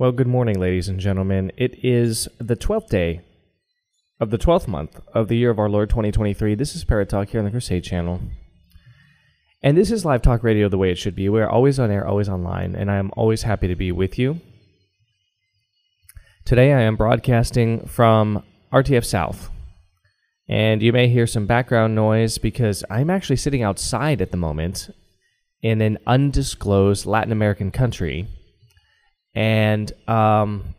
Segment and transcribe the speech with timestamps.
[0.00, 1.50] Well, good morning, ladies and gentlemen.
[1.56, 3.22] It is the 12th day
[4.20, 6.54] of the 12th month of the year of our Lord 2023.
[6.54, 8.20] This is Parrot Talk here on the Crusade Channel.
[9.60, 11.28] And this is live talk radio the way it should be.
[11.28, 14.40] We're always on air, always online, and I am always happy to be with you.
[16.44, 19.50] Today I am broadcasting from RTF South.
[20.48, 24.90] And you may hear some background noise because I'm actually sitting outside at the moment
[25.60, 28.28] in an undisclosed Latin American country.
[29.38, 30.74] And um,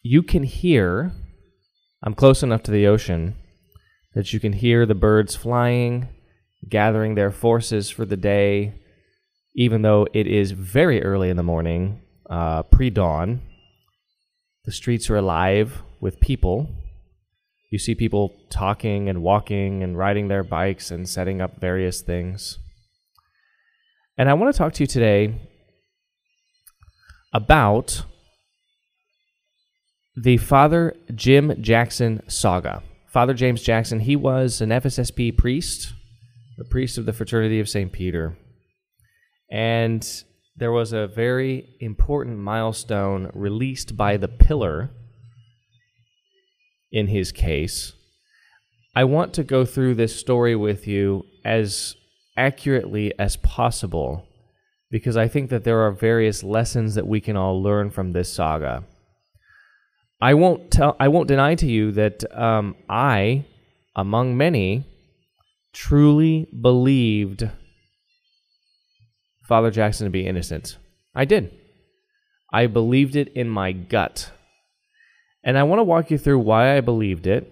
[0.00, 1.10] you can hear,
[2.04, 3.34] I'm close enough to the ocean
[4.14, 6.06] that you can hear the birds flying,
[6.68, 8.74] gathering their forces for the day,
[9.56, 12.00] even though it is very early in the morning,
[12.30, 13.42] uh, pre dawn.
[14.64, 16.68] The streets are alive with people.
[17.72, 22.60] You see people talking and walking and riding their bikes and setting up various things.
[24.16, 25.34] And I want to talk to you today
[27.32, 28.04] about
[30.16, 32.82] the Father Jim Jackson saga.
[33.06, 35.92] Father James Jackson, he was an FSSP priest,
[36.56, 37.92] the priest of the Fraternity of St.
[37.92, 38.36] Peter.
[39.50, 40.06] And
[40.56, 44.90] there was a very important milestone released by the pillar
[46.90, 47.92] in his case.
[48.94, 51.94] I want to go through this story with you as
[52.36, 54.27] accurately as possible
[54.90, 58.32] because I think that there are various lessons that we can all learn from this
[58.32, 58.84] saga.
[60.20, 63.44] I won't tell I won't deny to you that um, I,
[63.94, 64.84] among many,
[65.72, 67.48] truly believed
[69.46, 70.76] Father Jackson to be innocent.
[71.14, 71.52] I did.
[72.52, 74.32] I believed it in my gut.
[75.44, 77.50] And I want to walk you through why I believed it,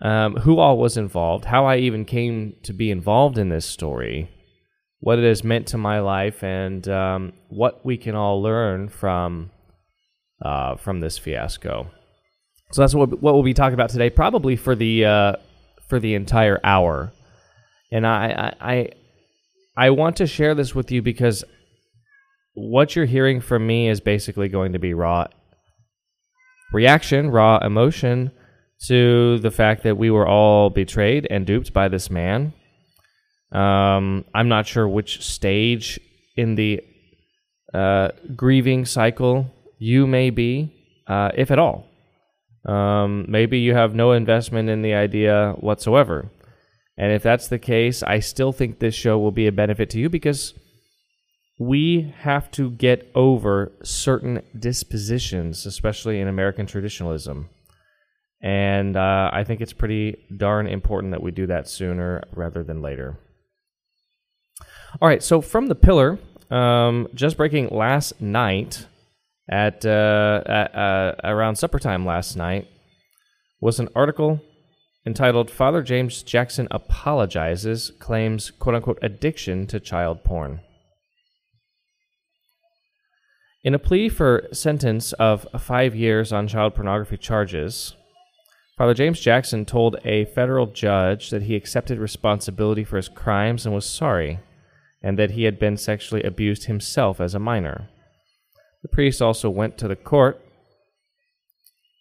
[0.00, 4.30] um, who all was involved, how I even came to be involved in this story,
[5.00, 9.50] what it has meant to my life, and um, what we can all learn from
[10.42, 11.90] uh, from this fiasco.
[12.72, 15.32] So that's what what we'll be talking about today, probably for the uh,
[15.88, 17.12] for the entire hour.
[17.90, 18.88] And I, I I
[19.76, 21.44] I want to share this with you because
[22.54, 25.28] what you're hearing from me is basically going to be raw
[26.72, 28.32] reaction, raw emotion
[28.86, 32.52] to the fact that we were all betrayed and duped by this man.
[33.52, 35.98] Um, I'm not sure which stage
[36.36, 36.82] in the
[37.72, 40.74] uh, grieving cycle you may be,
[41.06, 41.86] uh, if at all.
[42.64, 46.30] Um, maybe you have no investment in the idea whatsoever.
[46.96, 50.00] And if that's the case, I still think this show will be a benefit to
[50.00, 50.52] you because
[51.58, 57.48] we have to get over certain dispositions, especially in American traditionalism.
[58.40, 62.82] And uh, I think it's pretty darn important that we do that sooner rather than
[62.82, 63.18] later.
[65.00, 66.18] All right, so from the pillar,
[66.50, 68.86] um, just breaking last night
[69.48, 72.68] at, uh, at uh, around supper time last night
[73.60, 74.40] was an article
[75.04, 80.60] entitled Father James Jackson Apologizes, Claims quote unquote addiction to child porn.
[83.62, 87.94] In a plea for sentence of five years on child pornography charges,
[88.78, 93.74] Father James Jackson told a federal judge that he accepted responsibility for his crimes and
[93.74, 94.38] was sorry,
[95.02, 97.88] and that he had been sexually abused himself as a minor.
[98.82, 100.40] The priest also went to the court,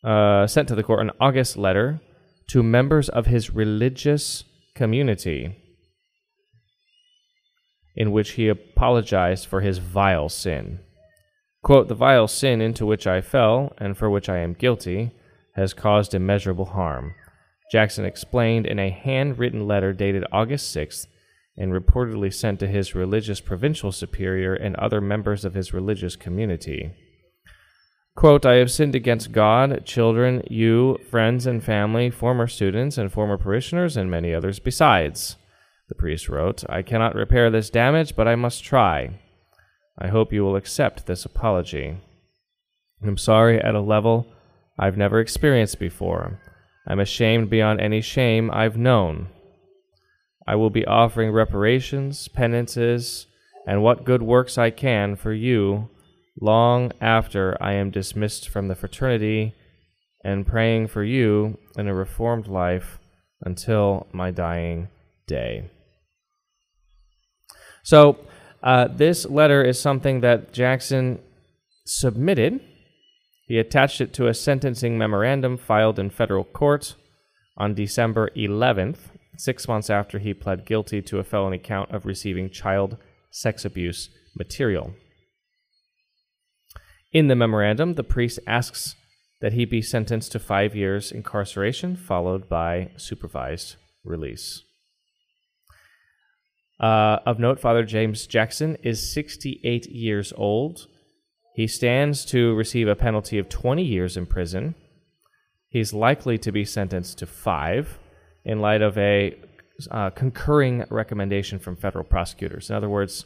[0.03, 2.01] uh, sent to the court an August letter
[2.49, 4.43] to members of his religious
[4.75, 5.55] community
[7.95, 10.79] in which he apologized for his vile sin.
[11.63, 15.11] Quote, the vile sin into which I fell, and for which I am guilty,
[15.55, 17.15] has caused immeasurable harm.
[17.71, 21.07] Jackson explained in a handwritten letter dated August 6th
[21.57, 26.93] and reportedly sent to his religious provincial superior and other members of his religious community.
[28.15, 33.37] Quote, I have sinned against God, children, you, friends and family, former students and former
[33.37, 35.35] parishioners, and many others besides.
[35.89, 39.19] The priest wrote, I cannot repair this damage, but I must try.
[39.99, 41.97] I hope you will accept this apology.
[43.03, 44.27] I'm sorry at a level
[44.79, 46.41] I've never experienced before.
[46.87, 49.29] I'm ashamed beyond any shame I've known.
[50.47, 53.27] I will be offering reparations, penances,
[53.67, 55.89] and what good works I can for you
[56.39, 59.55] long after I am dismissed from the fraternity
[60.23, 62.99] and praying for you in a reformed life
[63.41, 64.87] until my dying
[65.27, 65.69] day.
[67.83, 68.17] So,
[68.63, 71.19] uh, this letter is something that Jackson
[71.85, 72.59] submitted.
[73.47, 76.95] He attached it to a sentencing memorandum filed in federal court
[77.55, 82.49] on December 11th, six months after he pled guilty to a felony count of receiving
[82.49, 82.97] child
[83.31, 84.93] sex abuse material.
[87.13, 88.95] In the memorandum, the priest asks
[89.41, 94.63] that he be sentenced to five years incarceration, followed by supervised release.
[96.79, 100.87] Uh, of note, Father James Jackson is 68 years old.
[101.55, 104.75] He stands to receive a penalty of 20 years in prison.
[105.69, 107.97] He's likely to be sentenced to five
[108.47, 109.37] in light of a
[109.91, 112.69] uh, concurring recommendation from federal prosecutors.
[112.69, 113.25] In other words,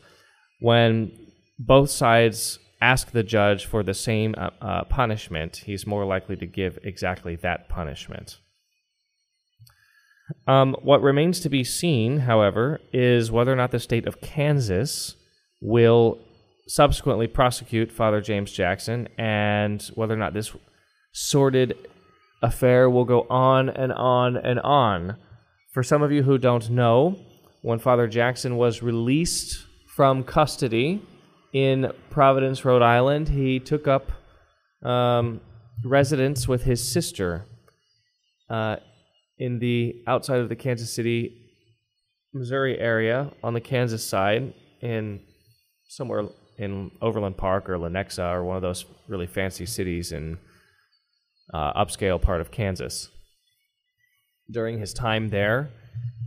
[0.59, 1.11] when
[1.57, 6.47] both sides ask the judge for the same uh, uh, punishment, he's more likely to
[6.47, 8.39] give exactly that punishment.
[10.47, 15.15] Um, what remains to be seen, however, is whether or not the state of Kansas
[15.61, 16.19] will
[16.67, 20.55] subsequently prosecute Father James Jackson and whether or not this
[21.11, 21.77] sordid
[22.41, 25.17] affair will go on and on and on.
[25.73, 27.17] For some of you who don't know,
[27.61, 29.65] when Father Jackson was released
[29.95, 31.01] from custody
[31.53, 34.11] in Providence, Rhode Island, he took up
[34.83, 35.41] um,
[35.83, 37.45] residence with his sister.
[38.49, 38.77] Uh,
[39.37, 41.49] in the outside of the Kansas City,
[42.33, 45.19] Missouri area on the Kansas side, in
[45.87, 46.25] somewhere
[46.57, 50.37] in Overland Park or Lenexa or one of those really fancy cities in
[51.53, 53.09] uh, upscale part of Kansas.
[54.49, 55.69] During his time there,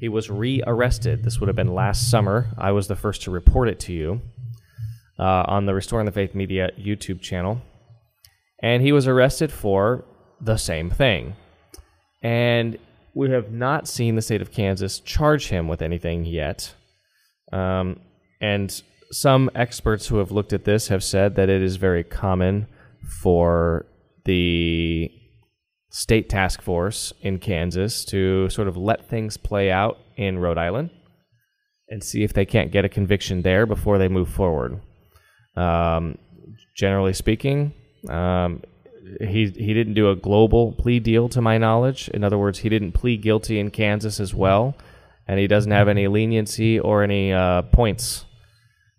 [0.00, 1.25] he was re-arrested.
[1.25, 2.49] This would have been last summer.
[2.59, 4.21] I was the first to report it to you
[5.19, 7.61] uh, on the Restoring the Faith Media YouTube channel,
[8.62, 10.05] and he was arrested for
[10.41, 11.37] the same thing.
[12.23, 12.79] And
[13.15, 16.75] we have not seen the state of Kansas charge him with anything yet.
[17.53, 18.00] Um,
[18.41, 22.67] and some experts who have looked at this have said that it is very common
[23.23, 23.87] for
[24.25, 25.11] the
[25.91, 30.91] state task force in Kansas to sort of let things play out in Rhode Island
[31.88, 34.81] and see if they can't get a conviction there before they move forward.
[35.56, 36.19] Um,
[36.76, 37.73] generally speaking,
[38.09, 38.62] um,
[39.21, 42.09] he he didn't do a global plea deal to my knowledge.
[42.09, 44.75] In other words, he didn't plead guilty in Kansas as well,
[45.29, 48.25] and he doesn't have any leniency or any uh, points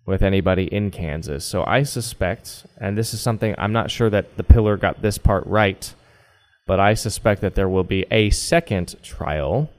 [0.06, 1.44] with anybody in Kansas.
[1.44, 5.18] So I suspect, and this is something I'm not sure that the pillar got this
[5.18, 5.92] part right,
[6.66, 9.70] but I suspect that there will be a second trial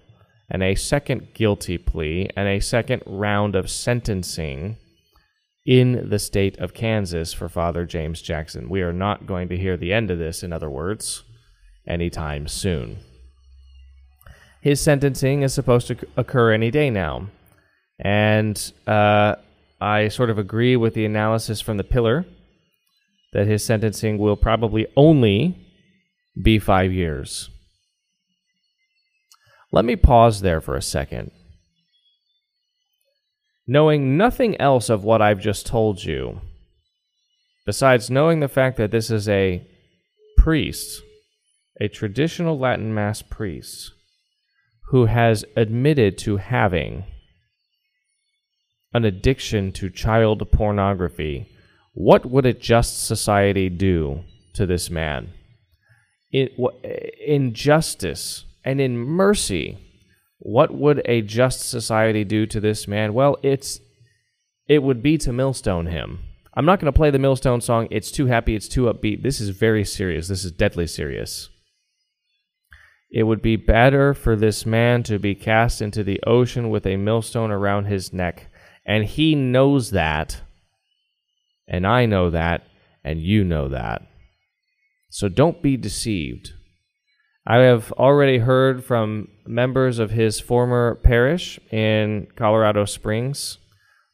[0.49, 4.77] and a second guilty plea and a second round of sentencing
[5.65, 8.69] in the state of Kansas for Father James Jackson.
[8.69, 11.23] We are not going to hear the end of this, in other words,
[11.85, 12.99] anytime soon.
[14.61, 17.27] His sentencing is supposed to occur any day now.
[17.99, 19.35] And uh,
[19.79, 22.25] I sort of agree with the analysis from the pillar
[23.33, 25.57] that his sentencing will probably only
[26.41, 27.49] be five years.
[29.71, 31.31] Let me pause there for a second
[33.67, 36.39] knowing nothing else of what I've just told you,
[37.65, 39.67] besides knowing the fact that this is a
[40.37, 41.01] priest,
[41.81, 43.91] a traditional Latin Mass priest,
[44.89, 47.03] who has admitted to having
[48.97, 51.49] an addiction to child pornography,
[51.93, 54.23] what would a just society do
[54.53, 55.31] to this man?
[56.31, 59.77] In, justice and in mercy,
[60.39, 63.13] what would a just society do to this man?
[63.13, 63.79] Well, it's
[64.67, 66.19] it would be to millstone him.
[66.53, 67.87] I'm not going to play the millstone song.
[67.91, 69.23] It's too happy, it's too upbeat.
[69.23, 70.27] This is very serious.
[70.27, 71.49] This is deadly serious.
[73.09, 76.97] It would be better for this man to be cast into the ocean with a
[76.97, 78.51] millstone around his neck.
[78.87, 80.41] And he knows that.
[81.67, 82.63] And I know that.
[83.03, 84.01] And you know that.
[85.09, 86.53] So don't be deceived.
[87.45, 93.57] I have already heard from members of his former parish in Colorado Springs.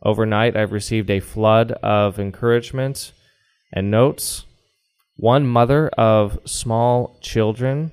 [0.03, 3.13] Overnight, I've received a flood of encouragement
[3.71, 4.45] and notes.
[5.15, 7.91] One mother of small children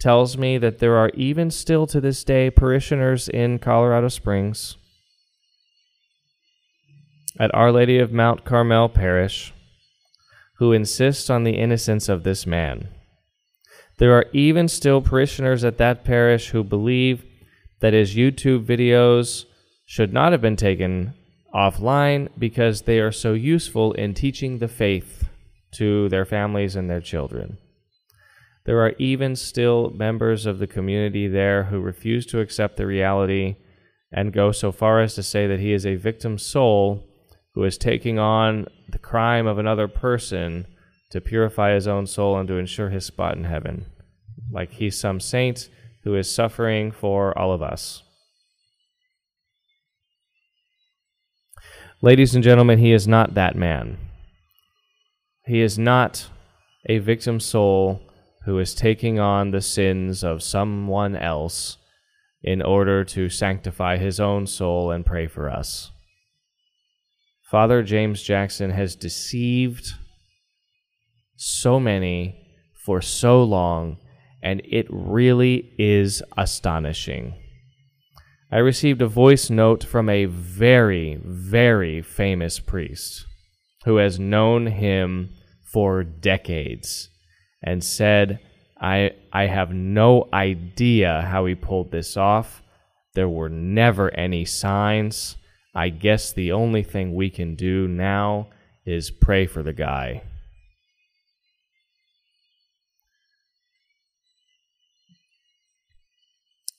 [0.00, 4.76] tells me that there are even still to this day parishioners in Colorado Springs
[7.38, 9.52] at Our Lady of Mount Carmel Parish
[10.58, 12.88] who insist on the innocence of this man.
[13.98, 17.24] There are even still parishioners at that parish who believe
[17.80, 19.44] that his YouTube videos
[19.84, 21.14] should not have been taken
[21.54, 25.28] offline because they are so useful in teaching the faith
[25.72, 27.58] to their families and their children.
[28.64, 33.56] There are even still members of the community there who refuse to accept the reality
[34.10, 37.04] and go so far as to say that he is a victim soul
[37.54, 40.66] who is taking on the crime of another person
[41.10, 43.86] to purify his own soul and to ensure his spot in heaven.
[44.50, 45.68] Like he's some saint
[46.02, 48.02] who is suffering for all of us.
[52.02, 53.96] Ladies and gentlemen, he is not that man.
[55.46, 56.28] He is not
[56.86, 58.02] a victim soul
[58.44, 61.78] who is taking on the sins of someone else
[62.42, 65.92] in order to sanctify his own soul and pray for us.
[67.54, 69.92] Father James Jackson has deceived
[71.36, 72.34] so many
[72.84, 73.98] for so long,
[74.42, 77.32] and it really is astonishing.
[78.50, 83.24] I received a voice note from a very, very famous priest
[83.84, 85.32] who has known him
[85.72, 87.08] for decades
[87.62, 88.40] and said,
[88.80, 92.64] I, I have no idea how he pulled this off.
[93.14, 95.36] There were never any signs.
[95.74, 98.48] I guess the only thing we can do now
[98.86, 100.22] is pray for the guy.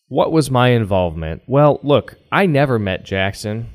[0.08, 1.42] What was my involvement?
[1.48, 3.70] Well, look, I never met Jackson.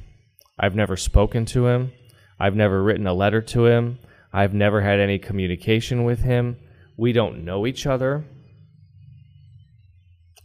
[0.58, 1.92] I've never spoken to him.
[2.38, 3.98] I've never written a letter to him.
[4.32, 6.56] I've never had any communication with him.
[6.96, 8.24] We don't know each other.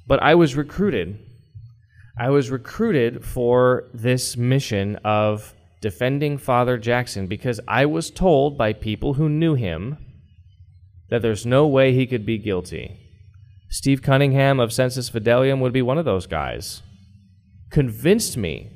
[0.08, 1.20] But I was recruited.
[2.18, 8.72] I was recruited for this mission of defending Father Jackson because I was told by
[8.72, 9.98] people who knew him
[11.10, 12.98] that there's no way he could be guilty.
[13.70, 16.82] Steve Cunningham of Sensus Fidelium would be one of those guys.
[17.70, 18.72] Convinced me,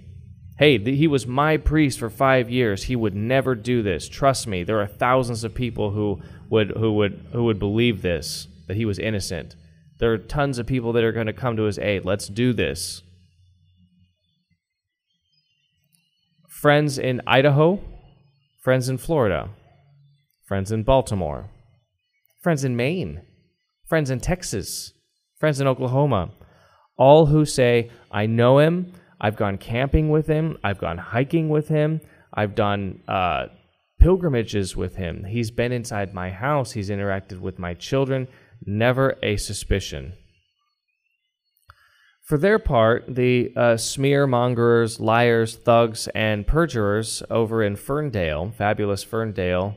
[0.58, 2.84] hey, th- he was my priest for five years.
[2.84, 4.10] He would never do this.
[4.10, 4.64] Trust me.
[4.64, 8.84] There are thousands of people who would who would who would believe this that he
[8.84, 9.56] was innocent.
[10.00, 12.04] There are tons of people that are going to come to his aid.
[12.04, 13.02] Let's do this.
[16.62, 17.80] Friends in Idaho,
[18.62, 19.50] friends in Florida,
[20.46, 21.50] friends in Baltimore,
[22.42, 23.22] friends in Maine.
[23.90, 24.94] Friends in Texas,
[25.40, 26.30] friends in Oklahoma,
[26.96, 31.70] all who say, I know him, I've gone camping with him, I've gone hiking with
[31.70, 32.02] him,
[32.32, 33.48] I've done uh,
[34.00, 35.24] pilgrimages with him.
[35.24, 38.28] He's been inside my house, he's interacted with my children,
[38.64, 40.14] never a suspicion.
[42.30, 49.04] For their part, the uh, smear mongers, liars, thugs, and perjurers over in Ferndale, fabulous
[49.04, 49.76] Ferndale,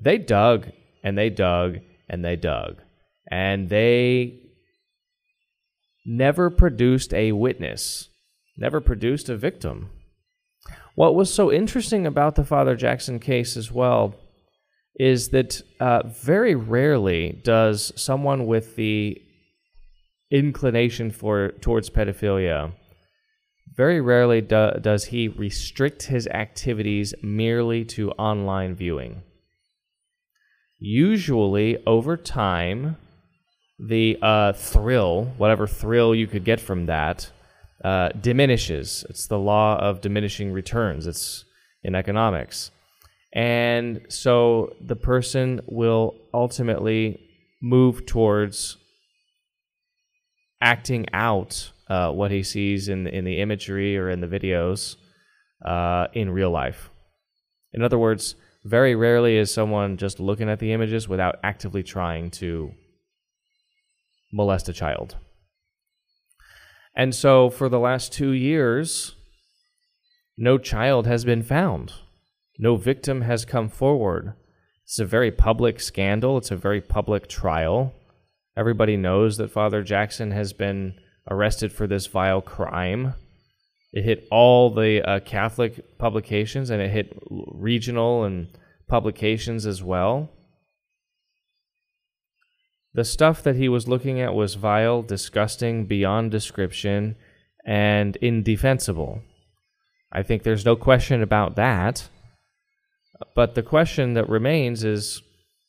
[0.00, 0.70] they dug
[1.02, 2.80] and they dug and they dug
[3.28, 4.38] and they
[6.06, 8.08] never produced a witness,
[8.56, 9.90] never produced a victim.
[10.94, 14.14] What was so interesting about the Father Jackson case as well
[14.94, 19.20] is that uh, very rarely does someone with the
[20.32, 22.72] inclination for towards pedophilia
[23.74, 29.22] very rarely do, does he restrict his activities merely to online viewing.
[30.78, 32.96] Usually, over time,
[33.78, 37.30] the uh, thrill, whatever thrill you could get from that,
[37.84, 39.04] uh, diminishes.
[39.08, 41.06] It's the law of diminishing returns.
[41.06, 41.44] It's
[41.82, 42.70] in economics.
[43.32, 47.18] And so the person will ultimately
[47.62, 48.76] move towards
[50.62, 54.96] acting out uh, what he sees in, in the imagery or in the videos
[55.66, 56.88] uh, in real life.
[57.74, 62.30] In other words, very rarely is someone just looking at the images without actively trying
[62.30, 62.72] to
[64.32, 65.16] molest a child.
[66.94, 69.16] And so for the last two years,
[70.38, 71.92] no child has been found.
[72.58, 74.34] No victim has come forward.
[74.84, 76.38] It's a very public scandal.
[76.38, 77.94] It's a very public trial.
[78.56, 80.94] Everybody knows that Father Jackson has been
[81.30, 83.14] arrested for this vile crime.
[83.92, 88.48] It hit all the uh, Catholic publications and it hit regional and
[88.88, 90.30] publications as well.
[92.94, 97.16] The stuff that he was looking at was vile, disgusting, beyond description,
[97.64, 99.22] and indefensible.
[100.12, 102.08] I think there's no question about that.
[103.34, 105.22] But the question that remains is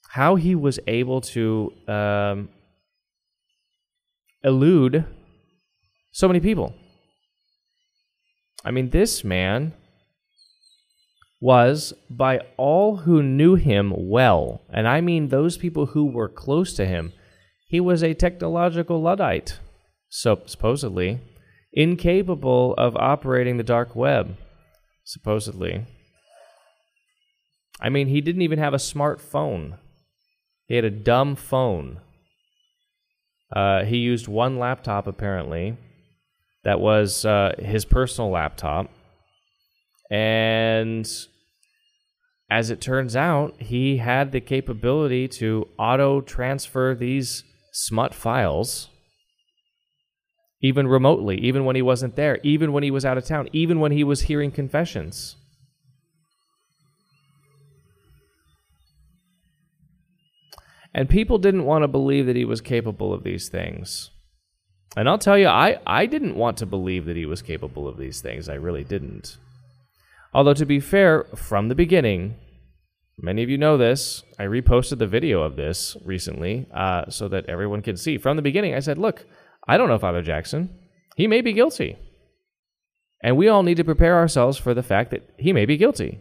[0.10, 2.50] how he was able to um,
[4.44, 5.06] elude
[6.12, 6.74] so many people.
[8.66, 9.74] I mean, this man
[11.42, 16.74] was by all who knew him well, and I mean those people who were close
[16.76, 17.12] to him,
[17.68, 19.60] he was a technological Luddite,
[20.08, 21.20] so supposedly,
[21.74, 24.38] incapable of operating the dark web,
[25.04, 25.86] supposedly.
[27.82, 29.78] I mean, he didn't even have a smartphone.
[30.68, 32.00] He had a dumb phone.
[33.56, 35.78] Uh, he used one laptop, apparently.
[36.64, 38.90] That was uh, his personal laptop.
[40.10, 41.10] And
[42.50, 48.90] as it turns out, he had the capability to auto transfer these smut files
[50.64, 53.82] even remotely, even when he wasn't there, even when he was out of town, even
[53.82, 55.36] when he was hearing confessions.
[60.94, 64.12] And people didn't want to believe that he was capable of these things.
[64.96, 67.98] And I'll tell you, I, I didn't want to believe that he was capable of
[67.98, 68.48] these things.
[68.48, 69.38] I really didn't.
[70.34, 72.36] Although, to be fair, from the beginning,
[73.18, 74.24] many of you know this.
[74.38, 78.20] I reposted the video of this recently uh, so that everyone can see.
[78.20, 79.26] From the beginning, I said, look,
[79.68, 80.78] I don't know Father Jackson.
[81.16, 81.98] He may be guilty.
[83.24, 86.20] And we all need to prepare ourselves for the fact that he may be guilty.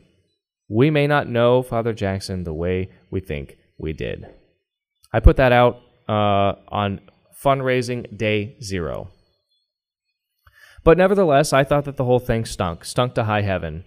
[0.69, 4.26] We may not know Father Jackson the way we think we did.
[5.12, 7.00] I put that out uh, on
[7.42, 9.11] fundraising day zero.
[10.85, 13.85] But nevertheless, I thought that the whole thing stunk, stunk to high heaven,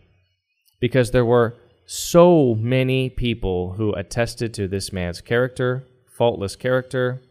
[0.79, 1.55] because there were
[1.86, 5.84] so many people who attested to this man's character,
[6.17, 7.22] faultless character,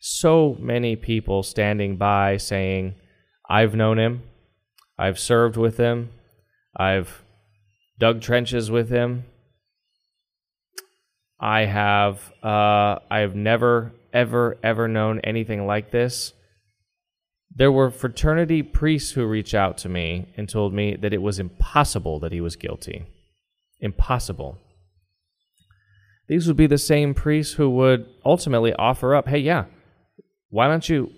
[0.00, 2.94] so many people standing by saying,
[3.48, 4.22] I've known him,
[4.98, 6.10] I've served with him,
[6.76, 7.22] I've
[7.98, 9.24] dug trenches with him.
[11.40, 16.34] I have uh, I've never ever ever known anything like this.
[17.54, 21.38] There were fraternity priests who reached out to me and told me that it was
[21.38, 23.06] impossible that he was guilty.
[23.80, 24.58] Impossible.
[26.28, 29.64] These would be the same priests who would ultimately offer up, "Hey, yeah,
[30.50, 31.10] why don't you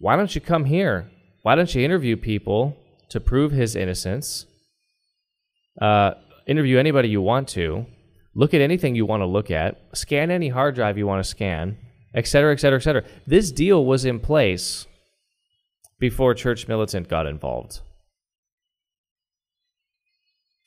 [0.00, 1.10] why don't you come here?
[1.42, 2.76] Why don't you interview people
[3.10, 4.46] to prove his innocence?
[5.80, 6.14] Uh,
[6.46, 7.86] interview anybody you want to,
[8.38, 11.28] look at anything you want to look at, scan any hard drive you want to
[11.28, 11.76] scan,
[12.14, 13.02] etc., etc., etc.
[13.26, 14.86] This deal was in place
[15.98, 17.80] before Church Militant got involved.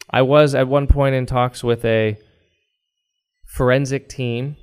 [0.09, 2.17] I was at one point in talks with a
[3.45, 4.57] forensic team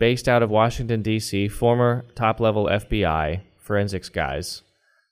[0.00, 4.62] based out of Washington, D.C., former top level FBI forensics guys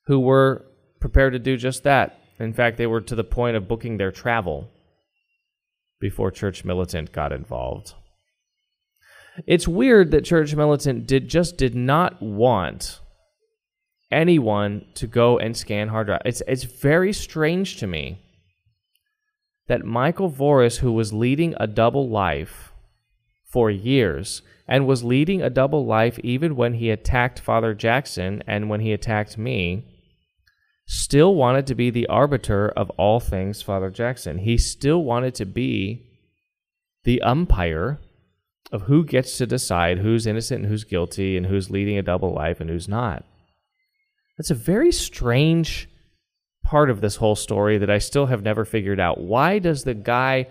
[0.07, 0.65] who were
[0.99, 2.19] prepared to do just that.
[2.41, 4.69] In fact, they were to the point of booking their travel
[6.03, 7.95] before Church Militant got involved.
[9.47, 13.01] It's weird that Church Militant did just did not want
[14.11, 16.21] anyone to go and scan hard drive.
[16.27, 18.19] It's it's very strange to me
[19.69, 22.73] that Michael Voris, who was leading a double life
[23.51, 28.69] for years, and was leading a double life even when he attacked Father Jackson and
[28.69, 29.87] when he attacked me,
[30.87, 34.39] still wanted to be the arbiter of all things Father Jackson.
[34.39, 36.07] He still wanted to be
[37.05, 38.01] the umpire
[38.71, 42.33] of who gets to decide who's innocent and who's guilty and who's leading a double
[42.33, 43.25] life and who's not.
[44.39, 45.89] That's a very strange
[46.65, 49.21] part of this whole story that I still have never figured out.
[49.21, 50.47] Why does the guy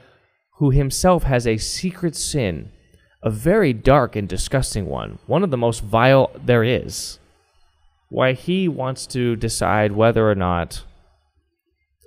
[0.57, 2.71] who himself has a secret sin,
[3.23, 7.17] a very dark and disgusting one, one of the most vile there is,
[8.11, 10.83] why he wants to decide whether or not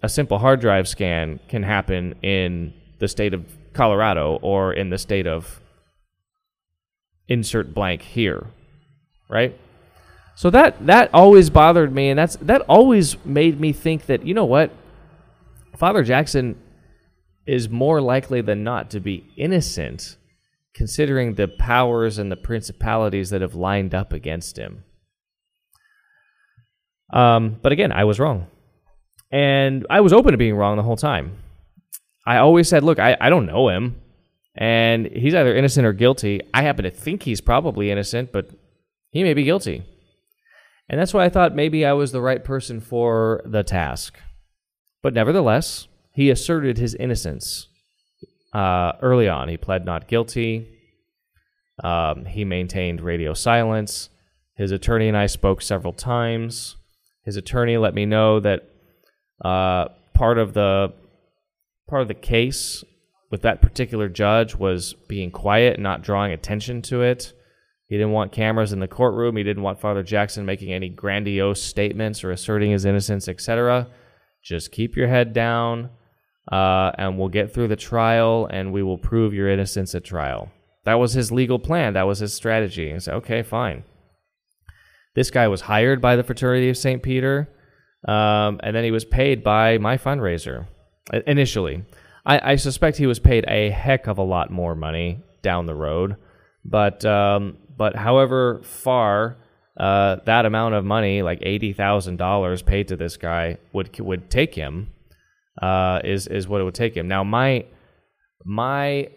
[0.02, 4.98] a simple hard drive scan can happen in the state of Colorado or in the
[4.98, 5.62] state of
[7.26, 8.48] insert blank here,
[9.30, 9.58] right?
[10.34, 14.34] So that that always bothered me, and that's that always made me think that you
[14.34, 14.72] know what,
[15.74, 16.60] Father Jackson
[17.46, 20.18] is more likely than not to be innocent,
[20.74, 24.84] considering the powers and the principalities that have lined up against him.
[27.14, 28.48] Um, but again, I was wrong.
[29.30, 31.38] And I was open to being wrong the whole time.
[32.26, 34.00] I always said, look, I, I don't know him.
[34.56, 36.40] And he's either innocent or guilty.
[36.52, 38.50] I happen to think he's probably innocent, but
[39.10, 39.84] he may be guilty.
[40.88, 44.18] And that's why I thought maybe I was the right person for the task.
[45.02, 47.68] But nevertheless, he asserted his innocence
[48.52, 49.48] uh, early on.
[49.48, 50.68] He pled not guilty.
[51.82, 54.10] Um, he maintained radio silence.
[54.56, 56.76] His attorney and I spoke several times.
[57.24, 58.68] His attorney let me know that
[59.44, 60.92] uh, part of the
[61.88, 62.84] part of the case
[63.30, 67.32] with that particular judge was being quiet and not drawing attention to it.
[67.88, 69.36] He didn't want cameras in the courtroom.
[69.36, 73.88] He didn't want Father Jackson making any grandiose statements or asserting his innocence, etc.
[74.42, 75.90] Just keep your head down,
[76.50, 80.50] uh, and we'll get through the trial, and we will prove your innocence at trial.
[80.84, 81.94] That was his legal plan.
[81.94, 82.92] That was his strategy.
[82.92, 83.84] I said, okay, fine.
[85.14, 87.02] This guy was hired by the Fraternity of St.
[87.02, 87.48] Peter,
[88.06, 90.66] um, and then he was paid by my fundraiser
[91.26, 91.84] initially.
[92.26, 95.74] I, I, suspect he was paid a heck of a lot more money down the
[95.74, 96.16] road,
[96.64, 99.36] but um, but however far
[99.78, 104.30] uh, that amount of money, like eighty thousand dollars, paid to this guy would would
[104.30, 104.90] take him,
[105.60, 107.08] uh, is is what it would take him.
[107.08, 107.66] Now my
[108.44, 109.08] my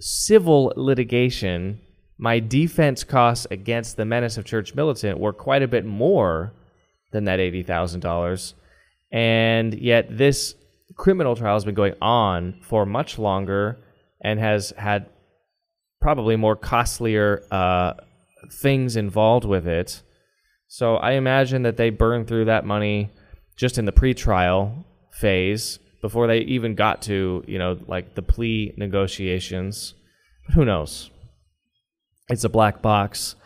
[0.00, 1.80] civil litigation
[2.18, 6.52] my defense costs against the menace of church militant were quite a bit more
[7.12, 8.54] than that $80,000.
[9.12, 10.54] And yet, this
[10.96, 13.78] criminal trial has been going on for much longer
[14.20, 15.06] and has had
[16.00, 17.94] probably more costlier uh,
[18.52, 20.02] things involved with it.
[20.68, 23.10] So I imagine that they burned through that money
[23.56, 28.74] just in the pre-trial phase before they even got to you know like the plea
[28.76, 29.94] negotiations.
[30.46, 31.10] But who knows?
[32.28, 33.36] It's a black box.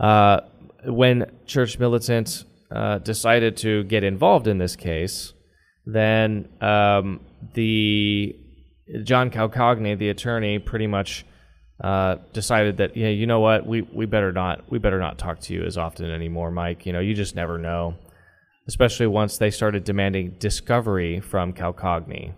[0.00, 0.40] Uh,
[0.84, 5.32] when Church Militant uh, decided to get involved in this case,
[5.84, 7.20] then um,
[7.54, 8.36] the
[9.04, 11.24] John Calcagni, the attorney, pretty much
[11.82, 15.40] uh, decided that yeah, you know what, we we better not we better not talk
[15.40, 16.86] to you as often anymore, Mike.
[16.86, 17.96] You know, you just never know.
[18.68, 22.32] Especially once they started demanding discovery from Calcagni,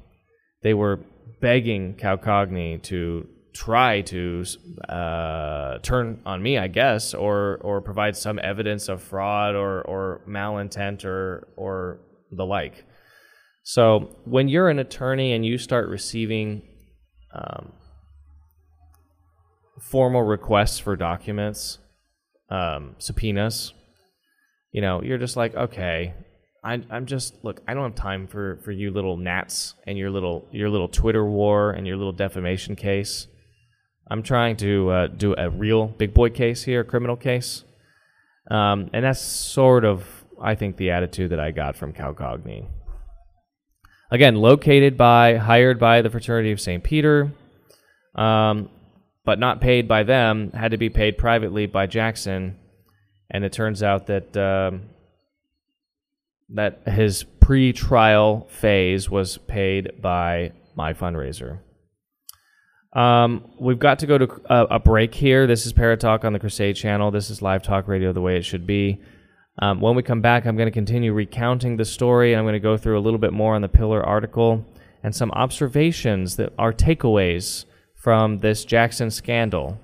[0.62, 1.00] they were
[1.40, 4.44] begging Calcagni to try to
[4.88, 10.20] uh, turn on me, I guess, or or provide some evidence of fraud or or
[10.28, 12.84] malintent or or the like.
[13.62, 16.62] So when you're an attorney and you start receiving
[17.34, 17.72] um,
[19.80, 21.78] formal requests for documents,
[22.50, 23.74] um, subpoenas,
[24.72, 26.14] you know, you're just like, okay,
[26.64, 27.60] I, I'm just look.
[27.68, 31.24] I don't have time for for you little gnats and your little your little Twitter
[31.24, 33.26] war and your little defamation case.
[34.10, 37.64] I'm trying to uh, do a real big boy case here, a criminal case,
[38.50, 40.06] um, and that's sort of
[40.40, 42.66] I think the attitude that I got from Calcagni.
[44.10, 46.82] Again, located by, hired by the Fraternity of St.
[46.82, 47.30] Peter,
[48.14, 48.70] um,
[49.24, 52.56] but not paid by them, had to be paid privately by Jackson.
[53.30, 54.88] And it turns out that um,
[56.48, 61.58] that his pre-trial phase was paid by my fundraiser.
[62.92, 65.46] Um, we've got to go to a, a break here.
[65.46, 67.10] This is Parrottalk on the Crusade channel.
[67.10, 69.00] This is live talk radio the way it should be.
[69.60, 72.34] Um, when we come back, I'm going to continue recounting the story.
[72.34, 74.64] I'm going to go through a little bit more on the Pillar article
[75.02, 79.78] and some observations that are takeaways from this Jackson scandal.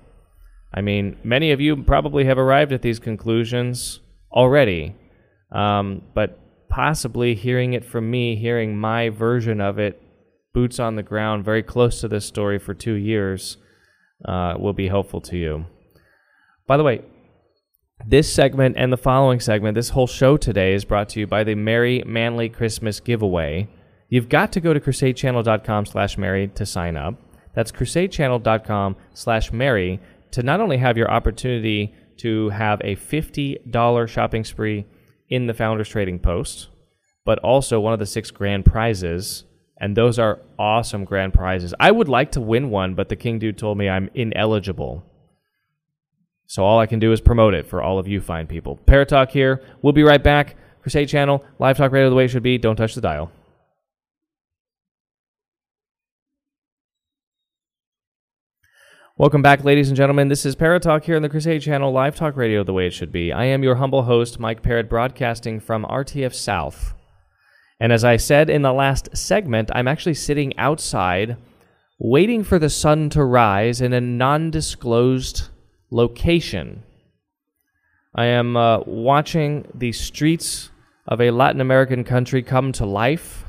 [0.73, 3.99] I mean, many of you probably have arrived at these conclusions
[4.31, 4.95] already,
[5.51, 6.39] um, but
[6.69, 10.01] possibly hearing it from me, hearing my version of it,
[10.55, 13.57] boots on the ground, very close to this story for two years,
[14.23, 15.65] uh, will be helpful to you.
[16.65, 17.01] By the way,
[18.07, 21.43] this segment and the following segment, this whole show today, is brought to you by
[21.43, 23.67] the Merry Manly Christmas giveaway.
[24.09, 27.15] You've got to go to crusadechannel.com slash Merry to sign up.
[27.53, 29.99] That's crusadechannel.com slash Merry
[30.31, 34.85] to not only have your opportunity to have a $50 shopping spree
[35.29, 36.67] in the Founders Trading Post,
[37.25, 39.44] but also one of the six grand prizes.
[39.77, 41.73] And those are awesome grand prizes.
[41.79, 45.03] I would like to win one, but the King Dude told me I'm ineligible.
[46.47, 48.79] So all I can do is promote it for all of you fine people.
[48.85, 49.61] Parrottalk here.
[49.81, 50.55] We'll be right back.
[50.81, 52.57] Crusade Channel, live talk radio the way it should be.
[52.57, 53.31] Don't touch the dial.
[59.17, 60.27] Welcome back, ladies and gentlemen.
[60.27, 63.13] This is Parrottalk here on the Crusade Channel, live talk radio the way it should
[63.13, 63.31] be.
[63.31, 66.94] I am your humble host, Mike Parrott, broadcasting from RTF South.
[67.79, 71.37] And as I said in the last segment, I'm actually sitting outside
[71.99, 75.49] waiting for the sun to rise in a non disclosed
[75.89, 76.83] location.
[78.13, 80.69] I am uh, watching the streets
[81.07, 83.45] of a Latin American country come to life,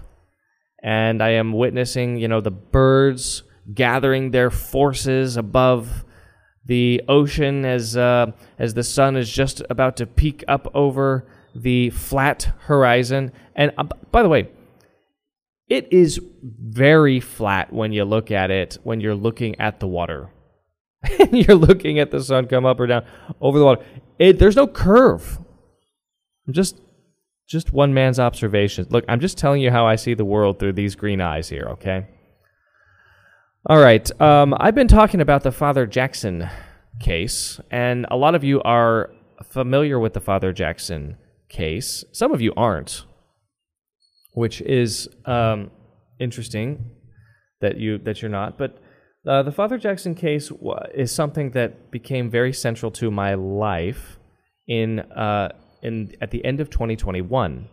[0.82, 6.04] and I am witnessing, you know, the birds gathering their forces above
[6.64, 11.26] the ocean as uh, as the sun is just about to peek up over
[11.62, 13.32] the flat horizon.
[13.54, 14.48] And uh, by the way,
[15.68, 20.30] it is very flat when you look at it when you're looking at the water.
[21.32, 23.04] you're looking at the sun come up or down
[23.40, 23.84] over the water.
[24.18, 25.38] It, there's no curve.
[26.46, 26.80] I'm just
[27.48, 28.90] just one man's observations.
[28.90, 31.68] Look, I'm just telling you how I see the world through these green eyes here,
[31.72, 32.06] okay?
[33.66, 34.20] All right.
[34.20, 36.48] Um, I've been talking about the Father Jackson
[37.00, 39.10] case, and a lot of you are
[39.44, 41.16] familiar with the Father Jackson
[41.48, 42.04] case.
[42.12, 43.04] Some of you aren't,
[44.32, 45.70] which is um,
[46.18, 46.90] interesting
[47.60, 48.58] that you that you're not.
[48.58, 48.78] But
[49.26, 50.52] uh, the Father Jackson case
[50.94, 54.18] is something that became very central to my life
[54.66, 57.68] in uh, in at the end of 2021.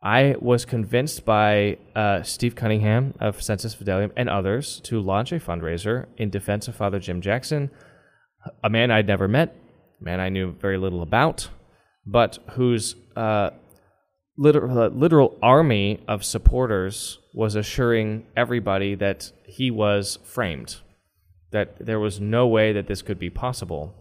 [0.00, 5.40] I was convinced by uh, Steve Cunningham of Sensus Fidelium and others to launch a
[5.40, 7.70] fundraiser in defense of Father Jim Jackson,
[8.62, 9.56] a man I'd never met,
[10.00, 11.48] a man I knew very little about,
[12.10, 13.50] but whose uh,
[14.38, 20.76] literal, uh, literal army of supporters was assuring everybody that he was framed,
[21.50, 23.94] that there was no way that this could be possible.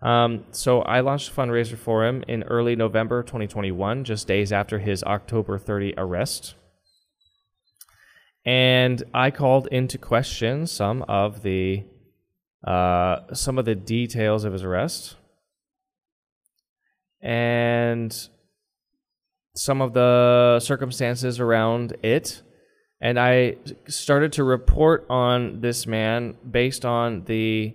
[0.00, 4.78] Um, so I launched a fundraiser for him in early November 2021, just days after
[4.78, 6.54] his October 30 arrest.
[8.46, 11.84] And I called into question some of the
[12.66, 15.16] uh, some of the details of his arrest
[17.26, 18.28] and
[19.56, 22.40] some of the circumstances around it.
[23.00, 23.56] And I
[23.88, 27.74] started to report on this man based on the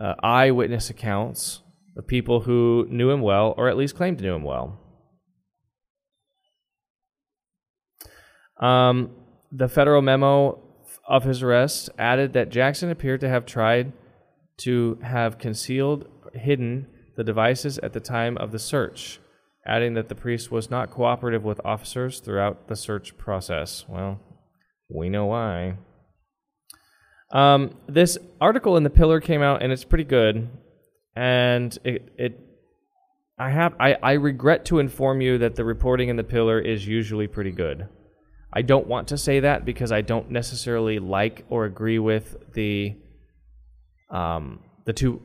[0.00, 1.60] uh, eyewitness accounts
[1.96, 4.80] of people who knew him well, or at least claimed to know him well.
[8.60, 9.10] Um,
[9.52, 10.60] the federal memo
[11.08, 13.92] of his arrest added that Jackson appeared to have tried
[14.58, 19.20] to have concealed, hidden the devices at the time of the search,
[19.66, 23.84] adding that the priest was not cooperative with officers throughout the search process.
[23.88, 24.20] Well,
[24.88, 25.76] we know why.
[27.32, 30.48] Um, this article in the Pillar came out, and it's pretty good.
[31.16, 32.40] And it, it
[33.38, 36.86] I have, I, I regret to inform you that the reporting in the Pillar is
[36.86, 37.88] usually pretty good.
[38.52, 42.94] I don't want to say that because I don't necessarily like or agree with the
[44.10, 45.20] um, the two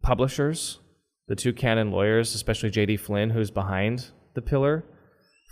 [0.00, 0.78] publishers,
[1.28, 2.96] the two canon lawyers, especially J.D.
[2.96, 4.84] Flynn, who's behind the Pillar.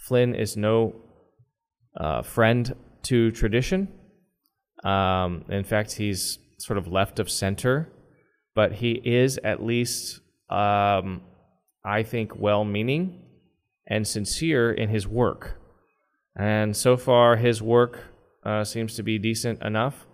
[0.07, 0.95] Flynn is no
[1.97, 3.89] uh, friend to tradition.
[4.85, 7.89] Um, in fact, he's sort of left of center,
[8.55, 11.23] but he is at least, um,
[11.85, 13.23] I think, well meaning
[13.87, 15.59] and sincere in his work.
[16.37, 18.05] And so far, his work
[18.45, 20.07] uh, seems to be decent enough.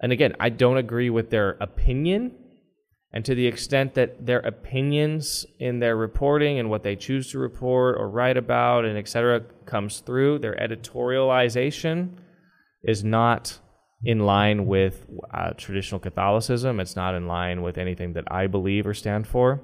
[0.00, 2.32] And again, I don't agree with their opinion.
[3.14, 7.38] And to the extent that their opinions in their reporting and what they choose to
[7.38, 9.42] report or write about and etc.
[9.66, 12.10] comes through, their editorialization
[12.82, 13.58] is not
[14.02, 16.80] in line with uh, traditional Catholicism.
[16.80, 19.60] It's not in line with anything that I believe or stand for.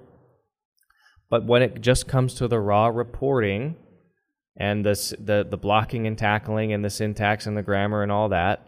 [1.30, 3.76] But when it just comes to the raw reporting,
[4.58, 8.28] and the, the the blocking and tackling and the syntax and the grammar and all
[8.30, 8.66] that,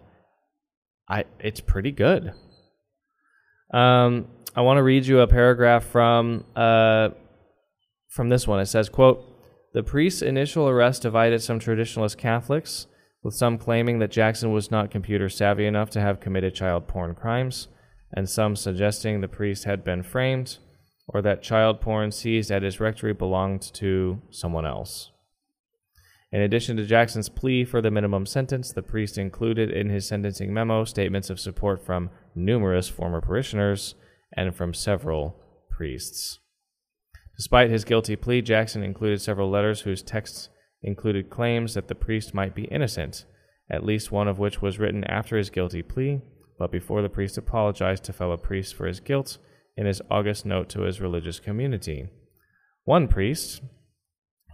[1.09, 2.33] I it's pretty good.
[3.73, 7.11] Um, I want to read you a paragraph from uh,
[8.09, 8.61] from this one.
[8.61, 9.25] It says, "quote
[9.75, 12.87] The priest's initial arrest divided some traditionalist Catholics,
[13.23, 17.15] with some claiming that Jackson was not computer savvy enough to have committed child porn
[17.15, 17.69] crimes,
[18.13, 20.59] and some suggesting the priest had been framed."
[21.13, 25.10] Or that child porn seized at his rectory belonged to someone else.
[26.33, 30.55] In addition to Jackson's plea for the minimum sentence, the priest included in his sentencing
[30.55, 33.97] memo statements of support from numerous former parishioners
[34.37, 35.37] and from several
[35.71, 36.39] priests.
[37.37, 40.51] Despite his guilty plea, Jackson included several letters whose texts
[40.83, 43.25] included claims that the priest might be innocent,
[43.71, 46.21] at least one of which was written after his guilty plea,
[46.59, 49.39] but before the priest apologized to fellow priests for his guilt
[49.77, 52.09] in his August note to his religious community.
[52.85, 53.63] One priest,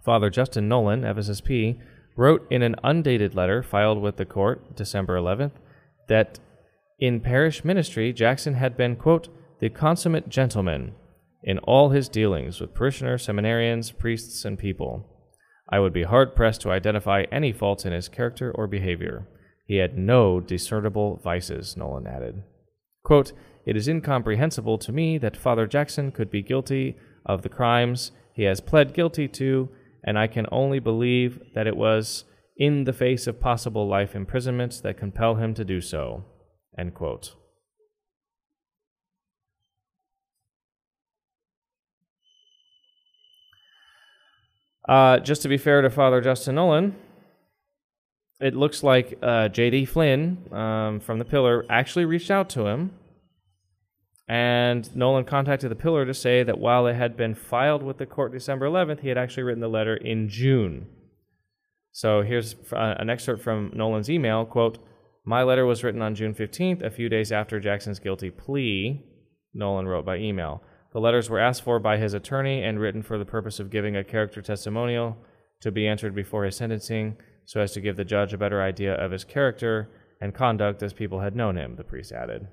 [0.07, 1.77] Father Justin Nolan, FSSP,
[2.15, 5.51] wrote in an undated letter filed with the court December 11th
[6.07, 6.39] that
[6.97, 9.27] in parish ministry, Jackson had been, quote,
[9.59, 10.93] the consummate gentleman
[11.43, 15.05] in all his dealings with parishioners, seminarians, priests, and people.
[15.67, 19.27] I would be hard pressed to identify any faults in his character or behavior.
[19.65, 22.43] He had no discernible vices, Nolan added.
[23.03, 23.33] Quote,
[23.65, 28.43] it is incomprehensible to me that Father Jackson could be guilty of the crimes he
[28.43, 29.67] has pled guilty to
[30.03, 32.23] and I can only believe that it was
[32.57, 36.23] in the face of possible life imprisonments that compel him to do so.
[44.87, 46.95] Uh, just to be fair to Father Justin Nolan,
[48.39, 49.85] it looks like uh, J.D.
[49.85, 52.91] Flynn um, from the Pillar actually reached out to him
[54.27, 58.05] and Nolan contacted the Pillar to say that while it had been filed with the
[58.05, 60.87] court December 11th, he had actually written the letter in June.
[61.93, 64.79] So here's uh, an excerpt from Nolan's email quote,
[65.23, 69.03] My letter was written on June 15th, a few days after Jackson's guilty plea,
[69.53, 70.61] Nolan wrote by email.
[70.91, 73.95] The letters were asked for by his attorney and written for the purpose of giving
[73.95, 75.17] a character testimonial
[75.61, 78.93] to be entered before his sentencing so as to give the judge a better idea
[78.93, 82.47] of his character and conduct as people had known him, the priest added.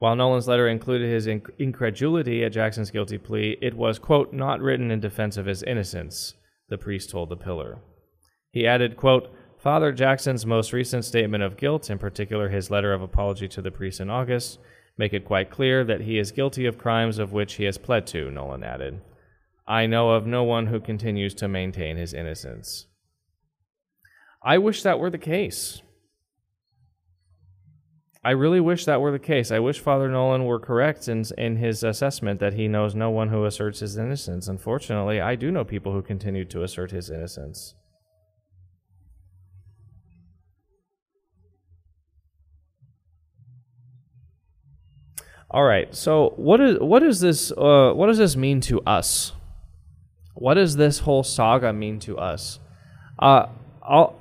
[0.00, 4.60] While Nolan's letter included his inc- incredulity at Jackson's guilty plea, it was, quote, not
[4.60, 6.32] written in defense of his innocence,
[6.70, 7.80] the priest told the pillar.
[8.50, 13.02] He added, quote, Father Jackson's most recent statement of guilt, in particular his letter of
[13.02, 14.58] apology to the priest in August,
[14.96, 18.06] make it quite clear that he is guilty of crimes of which he has pled
[18.06, 19.02] to, Nolan added.
[19.68, 22.86] I know of no one who continues to maintain his innocence.
[24.42, 25.82] I wish that were the case.
[28.22, 29.50] I really wish that were the case.
[29.50, 33.28] I wish Father Nolan were correct in, in his assessment that he knows no one
[33.28, 34.46] who asserts his innocence.
[34.46, 37.74] Unfortunately, I do know people who continue to assert his innocence.
[45.50, 45.92] All right.
[45.94, 47.50] So what is what is this?
[47.52, 49.32] Uh, what does this mean to us?
[50.34, 52.60] What does this whole saga mean to us?
[53.18, 53.46] Uh,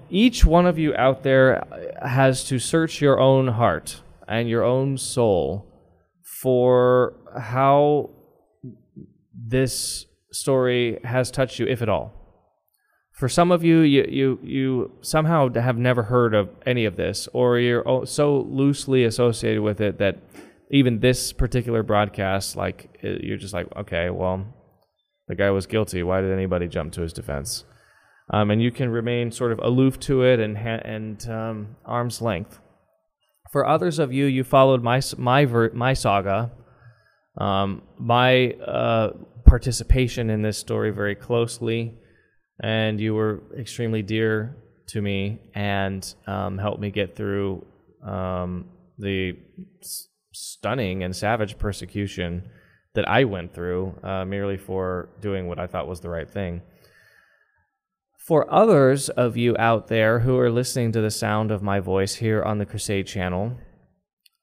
[0.10, 1.64] Each one of you out there
[2.02, 5.66] has to search your own heart and your own soul
[6.42, 8.10] for how
[9.34, 12.14] this story has touched you, if at all.
[13.12, 17.28] For some of you, you, you, you somehow have never heard of any of this,
[17.34, 20.20] or you're so loosely associated with it that
[20.72, 24.46] even this particular broadcast, like, you're just like, okay, well,
[25.28, 26.02] the guy was guilty.
[26.02, 27.66] Why did anybody jump to his defense?
[28.32, 32.22] Um, and you can remain sort of aloof to it and, ha- and um, arm's
[32.22, 32.60] length.
[33.52, 36.52] For others of you, you followed my, my, ver- my saga,
[37.40, 39.14] um, my uh,
[39.46, 41.96] participation in this story very closely,
[42.62, 44.56] and you were extremely dear
[44.90, 47.66] to me and um, helped me get through
[48.06, 48.66] um,
[49.00, 49.36] the
[49.82, 52.44] s- stunning and savage persecution
[52.94, 56.62] that I went through uh, merely for doing what I thought was the right thing.
[58.30, 62.14] For others of you out there who are listening to the sound of my voice
[62.14, 63.58] here on the Crusade channel,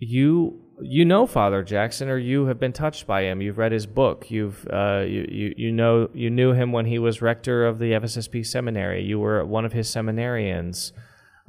[0.00, 3.40] you you know Father Jackson, or you have been touched by him.
[3.40, 4.28] You've read his book.
[4.28, 7.92] You've uh, you, you you know you knew him when he was rector of the
[7.92, 9.04] FSSP seminary.
[9.04, 10.90] You were one of his seminarians.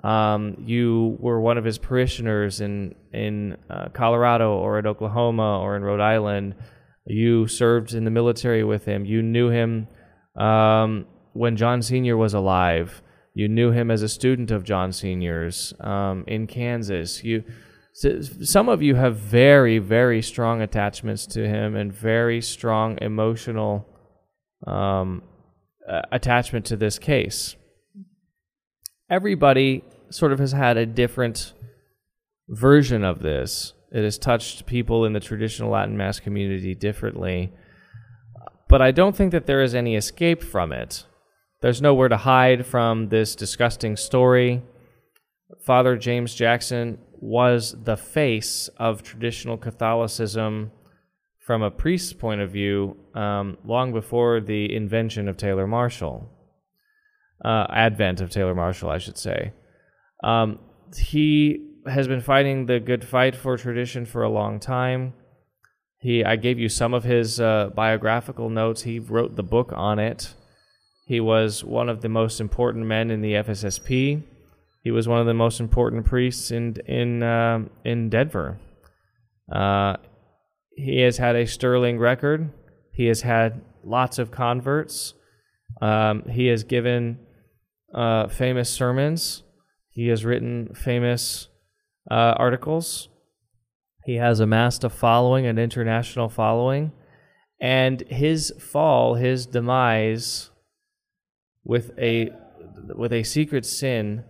[0.03, 5.75] Um, you were one of his parishioners in in uh, Colorado or in Oklahoma or
[5.75, 6.53] in Rhode Island.
[7.03, 9.05] You served in the military with him.
[9.05, 9.87] You knew him
[10.35, 13.01] um, when John Senior was alive.
[13.33, 17.23] You knew him as a student of John Senior's um, in Kansas.
[17.23, 17.43] You
[17.93, 23.87] some of you have very, very strong attachments to him and very strong emotional
[24.67, 25.23] um,
[26.11, 27.55] attachment to this case.
[29.09, 31.53] Everybody sort of has had a different
[32.49, 33.73] version of this.
[33.91, 37.51] It has touched people in the traditional Latin Mass community differently.
[38.69, 41.05] But I don't think that there is any escape from it.
[41.61, 44.61] There's nowhere to hide from this disgusting story.
[45.65, 50.71] Father James Jackson was the face of traditional Catholicism
[51.39, 56.29] from a priest's point of view um, long before the invention of Taylor Marshall,
[57.43, 59.53] uh, advent of Taylor Marshall, I should say.
[60.23, 60.59] Um,
[60.95, 65.13] he has been fighting the good fight for tradition for a long time.
[65.99, 68.83] He, I gave you some of his uh, biographical notes.
[68.83, 70.35] He wrote the book on it.
[71.07, 74.23] He was one of the most important men in the FSSP.
[74.83, 78.59] He was one of the most important priests in in uh, in Denver.
[79.49, 79.95] Uh,
[80.75, 82.51] he has had a sterling record.
[82.93, 85.13] He has had lots of converts.
[85.81, 87.19] Um, he has given
[87.93, 89.43] uh, famous sermons.
[89.89, 91.47] He has written famous
[92.11, 93.07] uh, articles.
[94.03, 96.91] He has amassed a following, an international following,
[97.61, 100.49] and his fall, his demise,
[101.67, 102.31] with a
[102.95, 104.23] with a secret sin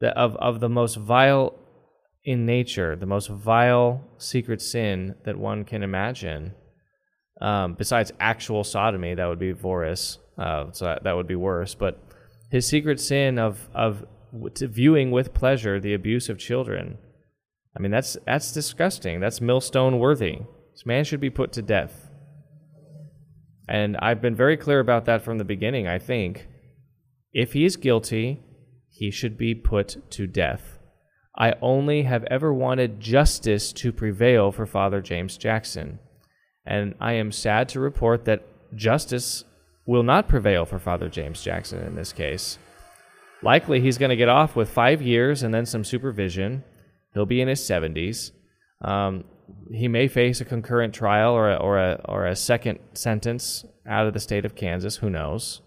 [0.00, 1.54] the, of, of the most vile
[2.24, 6.52] in nature, the most vile secret sin that one can imagine.
[7.40, 11.74] Um, besides actual sodomy, that would be Voris, uh, so that, that would be worse.
[11.74, 12.02] But
[12.50, 16.98] his secret sin of of viewing with pleasure the abuse of children.
[17.76, 19.20] I mean, that's that's disgusting.
[19.20, 20.38] That's millstone worthy.
[20.72, 22.03] This man should be put to death.
[23.68, 25.86] And I've been very clear about that from the beginning.
[25.88, 26.46] I think
[27.32, 28.40] if he is guilty,
[28.90, 30.78] he should be put to death.
[31.36, 35.98] I only have ever wanted justice to prevail for Father James Jackson.
[36.64, 38.44] And I am sad to report that
[38.76, 39.44] justice
[39.86, 42.58] will not prevail for Father James Jackson in this case.
[43.42, 46.64] Likely he's going to get off with five years and then some supervision.
[47.12, 48.30] He'll be in his 70s.
[48.80, 49.24] Um,
[49.72, 54.06] he may face a concurrent trial or a, or, a, or a second sentence out
[54.06, 54.96] of the state of Kansas.
[54.96, 55.60] Who knows?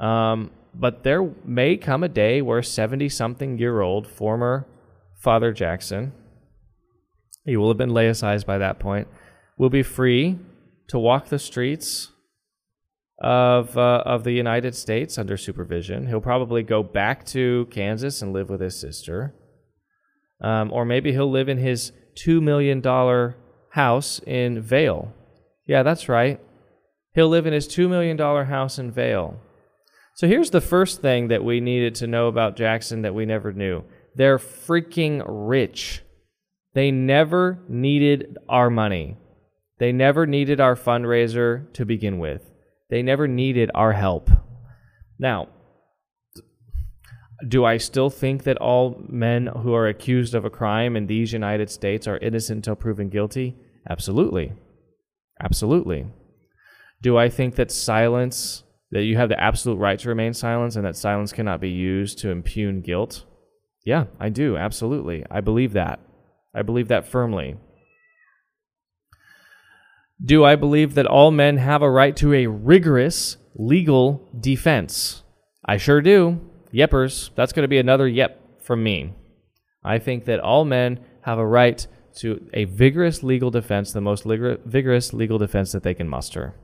[0.00, 4.66] Um, but there may come a day where 70 something year old former
[5.20, 6.12] Father Jackson,
[7.44, 9.08] he will have been laicized by that point,
[9.58, 10.38] will be free
[10.88, 12.10] to walk the streets
[13.20, 16.06] of, uh, of the United States under supervision.
[16.06, 19.34] He'll probably go back to Kansas and live with his sister.
[20.40, 21.92] Um, or maybe he'll live in his
[22.24, 22.82] $2 million
[23.70, 25.12] house in Vail.
[25.66, 26.40] Yeah, that's right.
[27.14, 29.38] He'll live in his $2 million house in Vail.
[30.14, 33.52] So here's the first thing that we needed to know about Jackson that we never
[33.52, 33.84] knew.
[34.14, 36.02] They're freaking rich.
[36.74, 39.16] They never needed our money.
[39.78, 42.42] They never needed our fundraiser to begin with.
[42.90, 44.28] They never needed our help.
[45.18, 45.48] Now,
[47.48, 51.32] Do I still think that all men who are accused of a crime in these
[51.32, 53.56] United States are innocent until proven guilty?
[53.88, 54.52] Absolutely.
[55.42, 56.06] Absolutely.
[57.02, 60.84] Do I think that silence, that you have the absolute right to remain silent and
[60.84, 63.24] that silence cannot be used to impugn guilt?
[63.86, 64.58] Yeah, I do.
[64.58, 65.24] Absolutely.
[65.30, 66.00] I believe that.
[66.54, 67.56] I believe that firmly.
[70.22, 75.22] Do I believe that all men have a right to a rigorous legal defense?
[75.64, 76.40] I sure do.
[76.72, 77.30] Yepers.
[77.34, 79.14] That's going to be another yep from me.
[79.82, 84.24] I think that all men have a right to a vigorous legal defense, the most
[84.24, 86.54] vigorous legal defense that they can muster.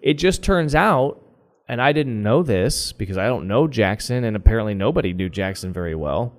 [0.00, 1.20] It just turns out,
[1.68, 5.72] and I didn't know this because I don't know Jackson, and apparently nobody knew Jackson
[5.72, 6.34] very well.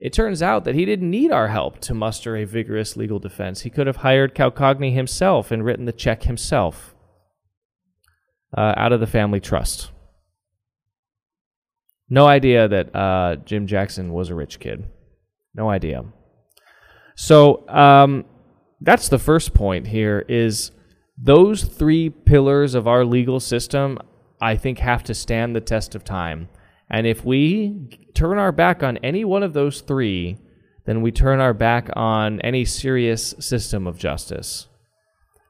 [0.00, 3.62] It turns out that he didn't need our help to muster a vigorous legal defense.
[3.62, 6.94] He could have hired Calcagni himself and written the check himself
[8.56, 9.90] uh, out of the family trust.
[12.10, 14.84] No idea that uh, Jim Jackson was a rich kid.
[15.54, 16.04] No idea.
[17.14, 18.24] So um,
[18.80, 20.70] that's the first point here is
[21.16, 23.98] those three pillars of our legal system,
[24.40, 26.48] I think, have to stand the test of time.
[26.88, 30.38] And if we turn our back on any one of those three,
[30.86, 34.68] then we turn our back on any serious system of justice.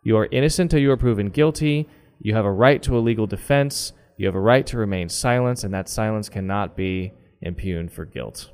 [0.03, 1.87] You are innocent until you are proven guilty.
[2.19, 3.93] You have a right to a legal defense.
[4.19, 8.51] You have a right to remain silent, and that silence cannot be impugned for guilt.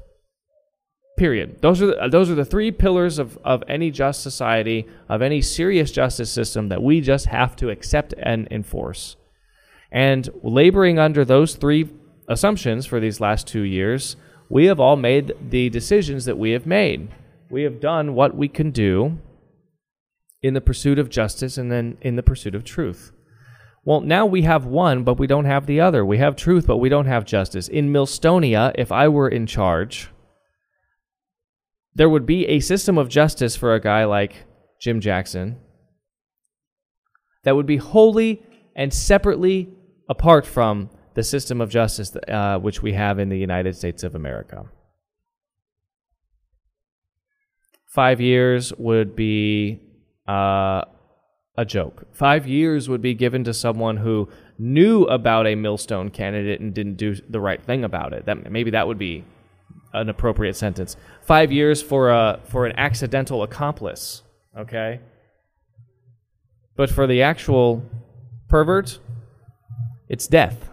[1.16, 1.62] Period.
[1.62, 5.22] Those are the, uh, those are the three pillars of, of any just society, of
[5.22, 9.16] any serious justice system that we just have to accept and enforce.
[9.90, 11.88] And laboring under those three
[12.28, 14.16] assumptions for these last two years,
[14.50, 17.08] we have all made the decisions that we have made.
[17.48, 19.18] We have done what we can do
[20.42, 23.12] in the pursuit of justice and then in the pursuit of truth.
[23.84, 26.04] Well, now we have one, but we don't have the other.
[26.04, 27.68] We have truth, but we don't have justice.
[27.68, 30.08] In Millstonia, if I were in charge,
[31.94, 34.46] there would be a system of justice for a guy like
[34.80, 35.58] Jim Jackson
[37.44, 38.42] that would be wholly
[38.74, 39.68] and separately
[40.08, 44.14] apart from the system of justice uh, which we have in the United States of
[44.14, 44.64] America.
[47.86, 49.80] Five years would be
[50.26, 50.82] uh,
[51.56, 52.06] a joke.
[52.12, 54.28] Five years would be given to someone who
[54.58, 58.26] knew about a millstone candidate and didn't do the right thing about it.
[58.26, 59.24] That maybe that would be
[59.92, 60.96] an appropriate sentence.
[61.22, 64.22] Five years for a for an accidental accomplice.
[64.56, 65.00] Okay.
[66.76, 67.84] But for the actual
[68.48, 68.98] pervert,
[70.08, 70.70] it's death.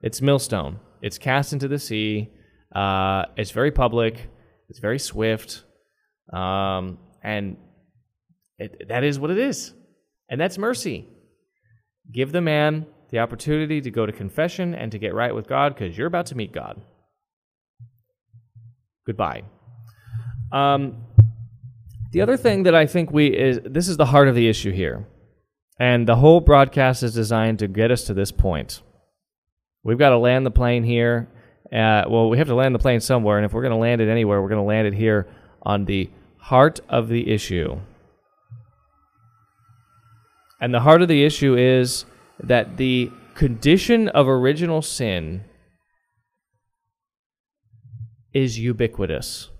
[0.00, 0.78] It's millstone.
[1.02, 2.30] It's cast into the sea.
[2.74, 4.28] Uh, it's very public.
[4.68, 5.64] It's very swift,
[6.32, 7.56] um, and
[8.58, 9.74] it, that is what it is.
[10.30, 11.08] And that's mercy.
[12.10, 15.74] Give the man the opportunity to go to confession and to get right with God
[15.74, 16.80] because you're about to meet God.
[19.04, 19.42] Goodbye.
[20.52, 21.04] Um,
[22.12, 24.70] the other thing that I think we is this is the heart of the issue
[24.70, 25.06] here.
[25.78, 28.82] And the whole broadcast is designed to get us to this point.
[29.82, 31.28] We've got to land the plane here.
[31.72, 34.00] Uh, well, we have to land the plane somewhere, and if we're going to land
[34.00, 35.28] it anywhere, we're going to land it here
[35.62, 37.78] on the heart of the issue.
[40.60, 42.04] And the heart of the issue is
[42.38, 45.44] that the condition of original sin
[48.32, 49.50] is ubiquitous.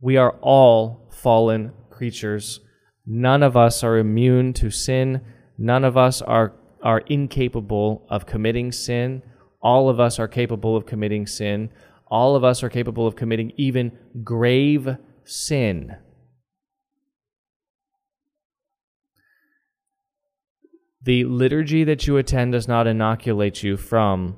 [0.00, 2.60] We are all fallen creatures.
[3.06, 5.20] None of us are immune to sin.
[5.58, 9.22] None of us are, are incapable of committing sin.
[9.60, 11.70] All of us are capable of committing sin.
[12.08, 13.92] All of us are capable of committing even
[14.24, 15.96] grave sin.
[21.04, 24.36] The liturgy that you attend does not inoculate you from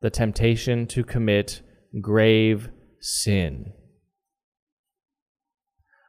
[0.00, 1.62] the temptation to commit
[2.00, 3.72] grave sin.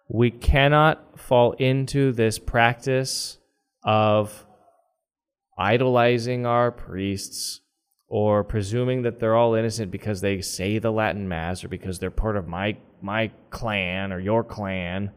[0.10, 3.39] We cannot fall into this practice
[3.84, 4.45] of
[5.58, 7.62] idolizing our priests
[8.08, 12.12] or presuming that they're all innocent because they say the Latin Mass or because they're
[12.12, 15.12] part of my my clan or your clan.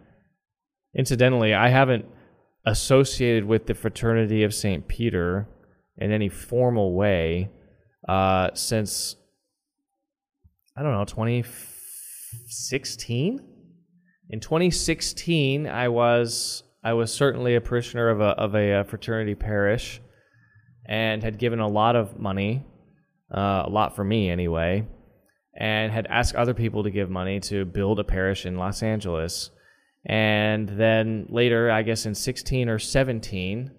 [0.95, 2.07] Incidentally, I haven't
[2.65, 4.89] associated with the fraternity of St.
[4.89, 5.47] Peter
[5.97, 7.51] in any formal way
[8.09, 9.17] uh, since,
[10.77, 13.51] I don't know, 2016?
[14.31, 19.35] In 2016, I was I was certainly a parishioner of a of a uh, fraternity
[19.35, 20.01] parish,
[20.87, 22.65] and had given a lot of money,
[23.35, 24.87] uh, a lot for me anyway,
[25.59, 29.51] and had asked other people to give money to build a parish in Los Angeles.
[30.07, 33.71] And then later, I guess in 16 or 17,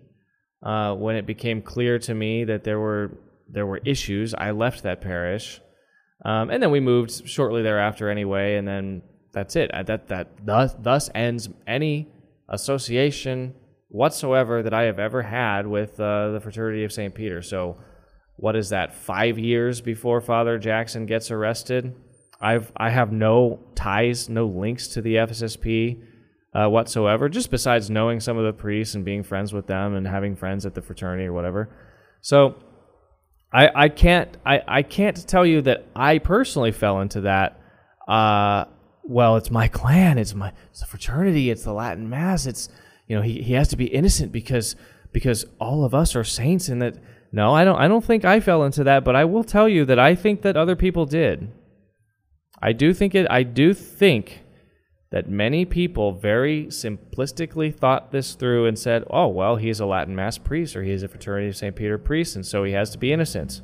[0.63, 3.17] uh, when it became clear to me that there were
[3.49, 5.59] there were issues, I left that parish,
[6.24, 9.01] um, and then we moved shortly thereafter anyway, and then
[9.34, 9.72] that's it.
[9.74, 12.07] That that thus, thus ends any
[12.47, 13.55] association
[13.89, 17.13] whatsoever that I have ever had with uh, the fraternity of St.
[17.13, 17.41] Peter.
[17.41, 17.78] So,
[18.38, 18.93] what is that?
[18.93, 21.95] Five years before Father Jackson gets arrested,
[22.39, 26.03] I've I have no ties, no links to the FSSP
[26.54, 27.30] uh, whatsoever.
[27.30, 30.66] Just besides knowing some of the priests and being friends with them and having friends
[30.66, 31.70] at the fraternity or whatever.
[32.22, 32.56] So,
[33.54, 37.60] I I can't I I can't tell you that I personally fell into that.
[38.08, 38.66] Uh,
[39.04, 42.70] well, it's my clan, it's my it's the fraternity, it's the Latin Mass, it's
[43.08, 44.76] you know, he, he has to be innocent because
[45.12, 46.95] because all of us are saints and that
[47.32, 49.86] no, I don't I don't think I fell into that, but I will tell you
[49.86, 51.52] that I think that other people did.
[52.62, 54.40] I do think it I do think
[55.12, 60.16] that many people very simplistically thought this through and said, "Oh, well, he's a Latin
[60.16, 61.76] Mass priest or he's a fraternity of St.
[61.76, 63.62] Peter priest and so he has to be innocent."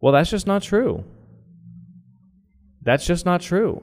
[0.00, 1.04] Well, that's just not true.
[2.82, 3.82] That's just not true.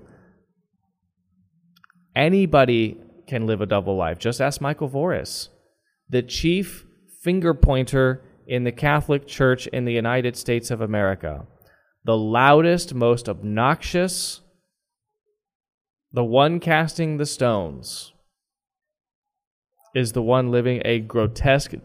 [2.15, 2.97] Anybody
[3.27, 4.17] can live a double life.
[4.17, 5.49] Just ask Michael Voris,
[6.09, 6.85] the chief
[7.21, 11.45] finger pointer in the Catholic Church in the United States of America.
[12.05, 14.41] The loudest, most obnoxious,
[16.15, 18.13] the one casting the stones,
[19.93, 21.75] is the one living a grotesque,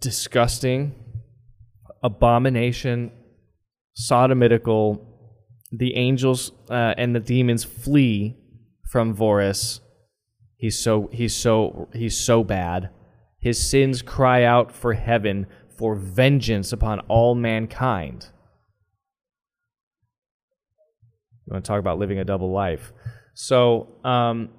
[0.00, 0.94] disgusting,
[2.02, 3.12] abomination,
[3.96, 5.06] sodomitical.
[5.72, 8.36] The angels uh, and the demons flee
[8.90, 9.78] from Voris
[10.60, 12.90] He's so he's so he's so bad.
[13.40, 15.46] His sins cry out for heaven
[15.78, 18.28] for vengeance upon all mankind.
[21.50, 22.92] You want to talk about living a double life?
[23.34, 24.50] So, um,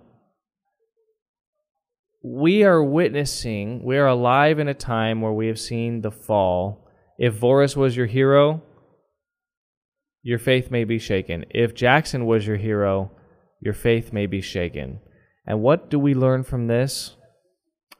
[2.21, 6.85] we are witnessing, we are alive in a time where we have seen the fall.
[7.17, 8.61] If Voris was your hero,
[10.21, 11.45] your faith may be shaken.
[11.49, 13.11] If Jackson was your hero,
[13.61, 14.99] your faith may be shaken.
[15.47, 17.15] And what do we learn from this?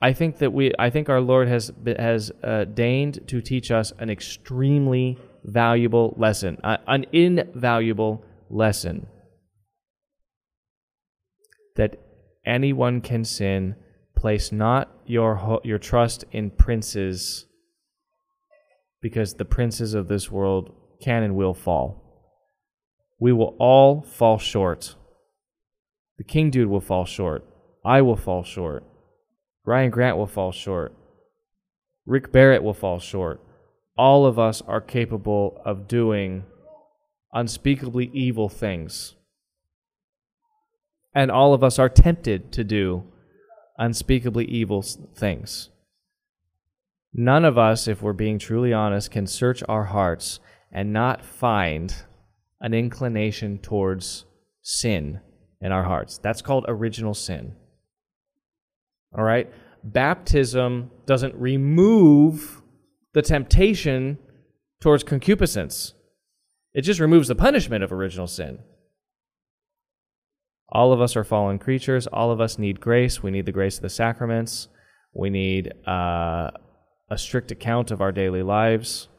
[0.02, 3.94] I think that we I think our Lord has has uh, deigned to teach us
[4.00, 9.08] an extremely valuable lesson, uh, an invaluable lesson
[11.76, 11.98] that
[12.46, 13.76] anyone can sin.
[14.16, 17.48] Place not your ho- your trust in princes
[19.02, 21.98] because the princes of this world can and will fall.
[23.20, 24.96] We will all fall short
[26.22, 27.44] the King Dude will fall short.
[27.84, 28.84] I will fall short.
[29.66, 30.96] Ryan Grant will fall short.
[32.06, 33.42] Rick Barrett will fall short.
[33.98, 36.44] All of us are capable of doing
[37.34, 39.16] unspeakably evil things.
[41.14, 43.04] And all of us are tempted to do
[43.78, 45.70] unspeakably evil things.
[47.14, 50.40] None of us, if we're being truly honest, can search our hearts
[50.72, 51.94] and not find
[52.62, 54.26] an inclination towards
[54.62, 55.20] sin
[55.60, 56.18] in our hearts.
[56.18, 57.56] That's called original sin.
[59.18, 59.52] All right?
[59.84, 62.62] Baptism doesn't remove
[63.14, 64.18] the temptation
[64.80, 65.94] towards concupiscence,
[66.74, 68.60] it just removes the punishment of original sin.
[70.70, 72.08] All of us are fallen creatures.
[72.08, 73.22] All of us need grace.
[73.22, 74.70] We need the grace of the sacraments.
[75.14, 76.52] We need uh,
[77.10, 79.10] a strict account of our daily lives.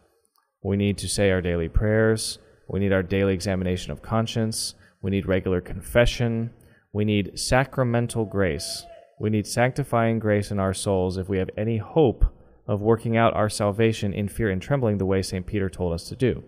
[0.63, 2.39] We need to say our daily prayers.
[2.69, 4.75] We need our daily examination of conscience.
[5.03, 6.53] We need regular confession.
[6.95, 8.87] We need sacramental grace.
[9.21, 12.25] We need sanctifying grace in our souls if we have any hope
[12.67, 15.47] of working out our salvation in fear and trembling the way St.
[15.47, 16.45] Peter told us to do.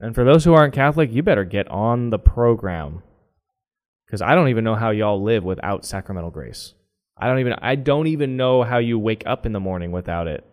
[0.00, 3.02] And for those who aren't Catholic, you better get on the program.
[4.06, 6.74] Because I don't even know how y'all live without sacramental grace.
[7.16, 10.28] I don't even I don't even know how you wake up in the morning without
[10.28, 10.44] it.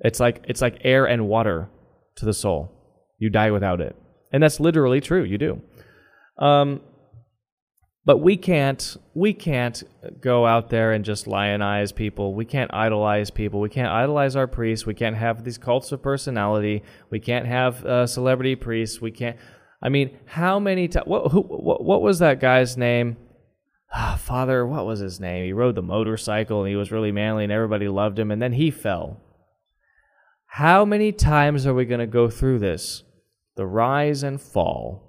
[0.00, 1.68] It's like it's like air and water
[2.16, 2.70] to the soul.
[3.18, 3.96] You die without it.
[4.32, 5.24] And that's literally true.
[5.24, 5.62] You do.
[6.38, 6.80] Um,
[8.04, 9.82] but we can't we can't
[10.20, 12.34] go out there and just lionize people.
[12.34, 13.60] We can't idolize people.
[13.60, 14.86] We can't idolize our priests.
[14.86, 16.82] We can't have these cults of personality.
[17.10, 19.00] We can't have uh, celebrity priests.
[19.00, 19.36] We can't.
[19.82, 21.06] I mean, how many times?
[21.06, 23.16] What, who, what, what was that guy's name?
[23.94, 25.44] Ah, Father, what was his name?
[25.44, 28.52] He rode the motorcycle and he was really manly and everybody loved him, and then
[28.52, 29.20] he fell.
[30.46, 33.04] How many times are we going to go through this?
[33.56, 35.02] the rise and fall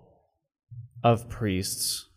[1.04, 2.08] of priests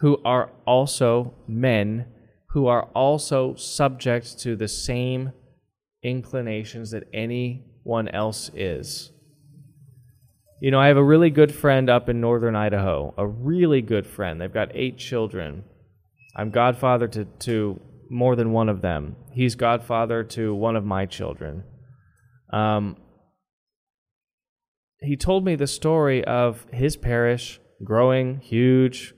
[0.00, 2.06] who are also men
[2.50, 5.32] who are also subject to the same
[6.02, 9.12] inclinations that anyone else is.
[10.60, 14.06] You know, I have a really good friend up in northern Idaho, a really good
[14.06, 14.40] friend.
[14.40, 15.64] They've got eight children.
[16.36, 17.80] I'm godfather to, to
[18.10, 19.16] more than one of them.
[19.32, 21.62] He's godfather to one of my children.
[22.52, 22.96] Um,
[25.00, 29.14] he told me the story of his parish growing huge,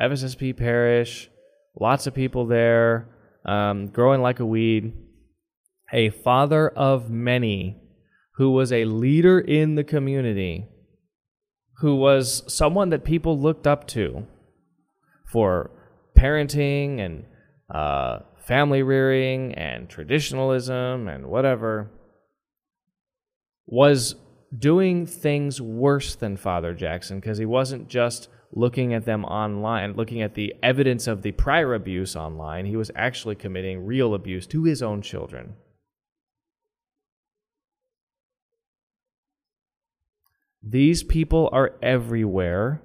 [0.00, 1.30] FSSP parish,
[1.78, 3.08] lots of people there,
[3.44, 4.92] um, growing like a weed.
[5.92, 7.80] A father of many
[8.34, 10.66] who was a leader in the community,
[11.78, 14.26] who was someone that people looked up to
[15.32, 15.70] for
[16.16, 17.24] parenting and
[17.74, 21.90] uh, family rearing and traditionalism and whatever,
[23.66, 24.14] was
[24.56, 30.22] doing things worse than Father Jackson because he wasn't just looking at them online, looking
[30.22, 32.66] at the evidence of the prior abuse online.
[32.66, 35.54] He was actually committing real abuse to his own children.
[40.62, 42.82] These people are everywhere,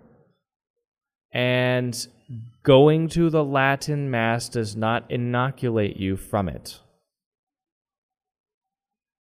[1.31, 2.07] and
[2.61, 6.79] going to the Latin Mass does not inoculate you from it.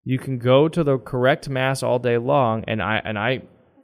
[0.04, 3.42] You can go to the correct Mass all day long, and I, and I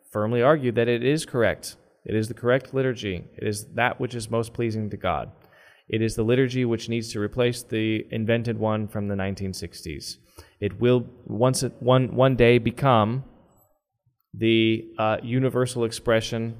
[0.09, 1.75] firmly argue that it is correct.
[2.05, 3.23] It is the correct liturgy.
[3.37, 5.31] It is that which is most pleasing to God.
[5.89, 10.17] It is the liturgy which needs to replace the invented one from the 1960s.
[10.59, 13.25] It will once it, one one day become
[14.33, 16.57] the uh, universal expression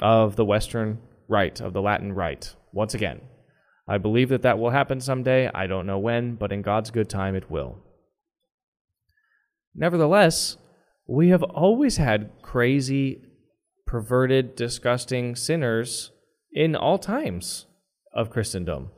[0.00, 2.54] of the Western Rite, of the Latin Rite.
[2.72, 3.20] Once again,
[3.86, 5.50] I believe that that will happen someday.
[5.54, 7.78] I don't know when, but in God's good time, it will.
[9.74, 10.56] Nevertheless,
[11.06, 13.22] we have always had crazy,
[13.86, 16.10] perverted, disgusting sinners
[16.52, 17.66] in all times
[18.12, 18.90] of Christendom.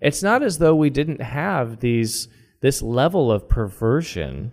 [0.00, 2.28] It's not as though we didn't have these
[2.60, 4.52] this level of perversion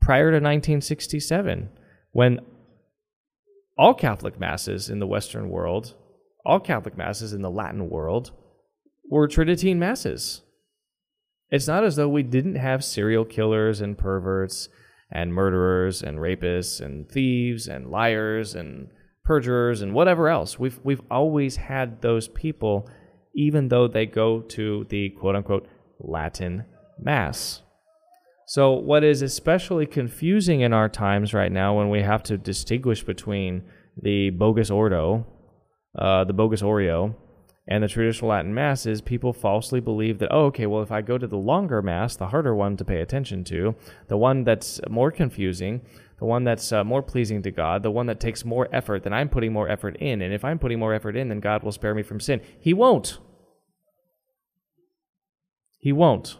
[0.00, 1.70] prior to 1967
[2.12, 2.38] when
[3.78, 5.94] all Catholic masses in the Western world,
[6.44, 8.30] all Catholic masses in the Latin world,
[9.10, 10.42] were Tridentine masses.
[11.50, 14.68] It's not as though we didn't have serial killers and perverts
[15.10, 18.88] and murderers and rapists and thieves and liars and
[19.26, 20.58] perjurers and whatever else.
[20.58, 22.88] We've we've always had those people,
[23.34, 25.68] even though they go to the quote unquote
[25.98, 26.64] Latin
[26.98, 27.62] Mass.
[28.48, 33.02] So, what is especially confusing in our times right now when we have to distinguish
[33.02, 33.64] between
[34.00, 35.26] the bogus Ordo,
[35.98, 37.16] uh, the bogus Oreo,
[37.66, 41.02] and the traditional Latin Mass is people falsely believe that, oh, okay, well, if I
[41.02, 43.74] go to the longer Mass, the harder one to pay attention to,
[44.06, 45.80] the one that's more confusing,
[46.18, 49.12] the one that's uh, more pleasing to God, the one that takes more effort, than
[49.12, 50.22] I'm putting more effort in.
[50.22, 52.40] And if I'm putting more effort in, then God will spare me from sin.
[52.58, 53.18] He won't.
[55.78, 56.38] He won't.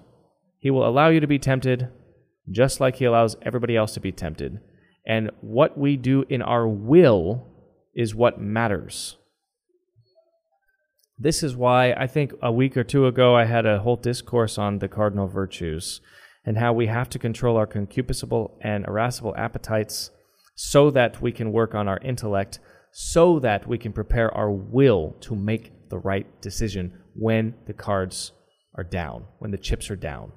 [0.58, 1.88] He will allow you to be tempted
[2.50, 4.60] just like He allows everybody else to be tempted.
[5.06, 7.46] And what we do in our will
[7.94, 9.16] is what matters.
[11.18, 14.58] This is why I think a week or two ago I had a whole discourse
[14.58, 16.00] on the cardinal virtues
[16.46, 20.10] and how we have to control our concupiscible and irascible appetites
[20.54, 22.60] so that we can work on our intellect,
[22.92, 28.32] so that we can prepare our will to make the right decision when the cards
[28.74, 30.32] are down, when the chips are down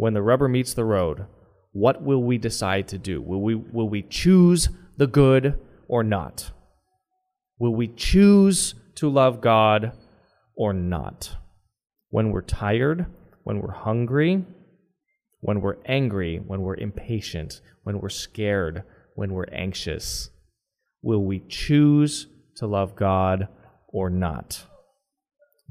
[0.00, 1.26] when the rubber meets the road,
[1.72, 3.20] what will we decide to do?
[3.20, 6.52] Will we, will we choose the good or not?
[7.58, 9.92] Will we choose to love God
[10.56, 11.36] or not?
[12.08, 13.04] When we're tired,
[13.44, 14.42] when we're hungry,
[15.40, 18.84] when we're angry, when we're impatient, when we're scared,
[19.14, 20.30] when we're anxious,
[21.02, 22.26] will we choose
[22.56, 23.48] to love God
[23.88, 24.66] or not?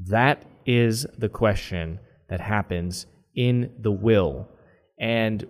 [0.07, 1.99] That is the question
[2.29, 3.05] that happens
[3.35, 4.47] in the will.
[4.99, 5.45] And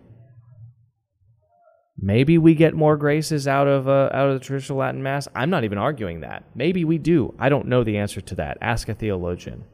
[1.97, 5.27] maybe we get more graces out of uh, out of the traditional Latin Mass.
[5.35, 6.43] I'm not even arguing that.
[6.55, 7.33] Maybe we do.
[7.39, 8.57] I don't know the answer to that.
[8.61, 9.65] Ask a theologian.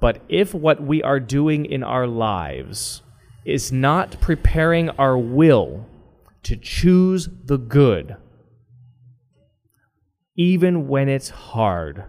[0.00, 3.02] But if what we are doing in our lives
[3.44, 5.86] is not preparing our will
[6.42, 8.16] to choose the good,
[10.36, 12.04] even when it's hard,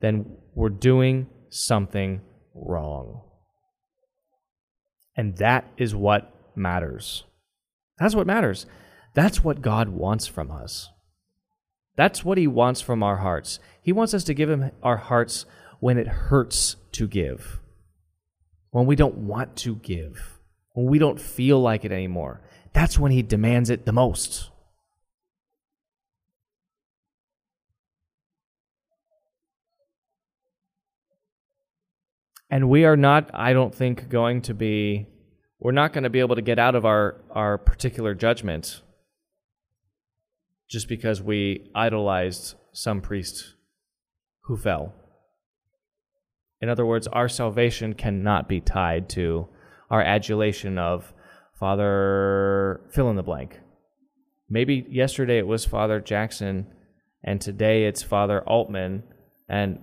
[0.00, 2.20] then we're doing something
[2.54, 3.22] wrong.
[5.16, 7.24] And that is what matters.
[7.98, 8.66] That's what matters.
[9.14, 10.90] That's what God wants from us.
[11.96, 13.58] That's what He wants from our hearts.
[13.82, 15.46] He wants us to give Him our hearts
[15.80, 17.60] when it hurts to give,
[18.70, 20.38] when we don't want to give,
[20.72, 22.40] when we don't feel like it anymore.
[22.72, 24.50] That's when He demands it the most.
[32.50, 35.06] And we are not, I don't think, going to be,
[35.60, 38.82] we're not going to be able to get out of our, our particular judgment
[40.68, 43.54] just because we idolized some priest
[44.42, 44.94] who fell.
[46.60, 49.48] In other words, our salvation cannot be tied to
[49.90, 51.12] our adulation of
[51.58, 53.60] Father fill in the blank.
[54.50, 56.66] Maybe yesterday it was Father Jackson,
[57.22, 59.02] and today it's Father Altman,
[59.48, 59.80] and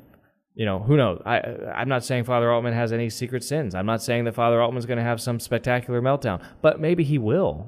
[0.53, 1.21] you know who knows.
[1.25, 1.39] I
[1.75, 3.75] I'm not saying Father Altman has any secret sins.
[3.75, 7.17] I'm not saying that Father Altman's going to have some spectacular meltdown, but maybe he
[7.17, 7.67] will.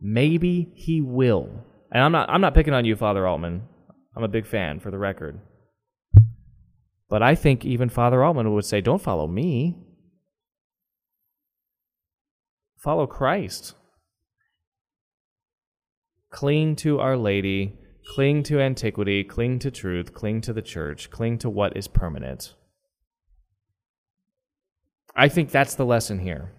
[0.00, 1.50] Maybe he will.
[1.92, 3.62] And I'm not I'm not picking on you, Father Altman.
[4.16, 5.40] I'm a big fan, for the record.
[7.08, 9.76] But I think even Father Altman would say, "Don't follow me.
[12.76, 13.74] Follow Christ.
[16.30, 17.78] Cling to Our Lady,
[18.14, 22.54] cling to antiquity, cling to truth, cling to the church, cling to what is permanent.
[25.14, 26.52] I think that's the lesson here.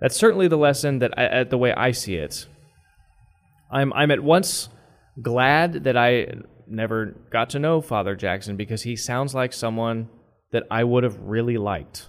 [0.00, 2.46] That's certainly the lesson that I, uh, the way I see it.
[3.70, 4.68] I'm I'm at once
[5.22, 6.26] glad that I
[6.66, 10.08] never got to know Father Jackson because he sounds like someone
[10.52, 12.08] that I would have really liked.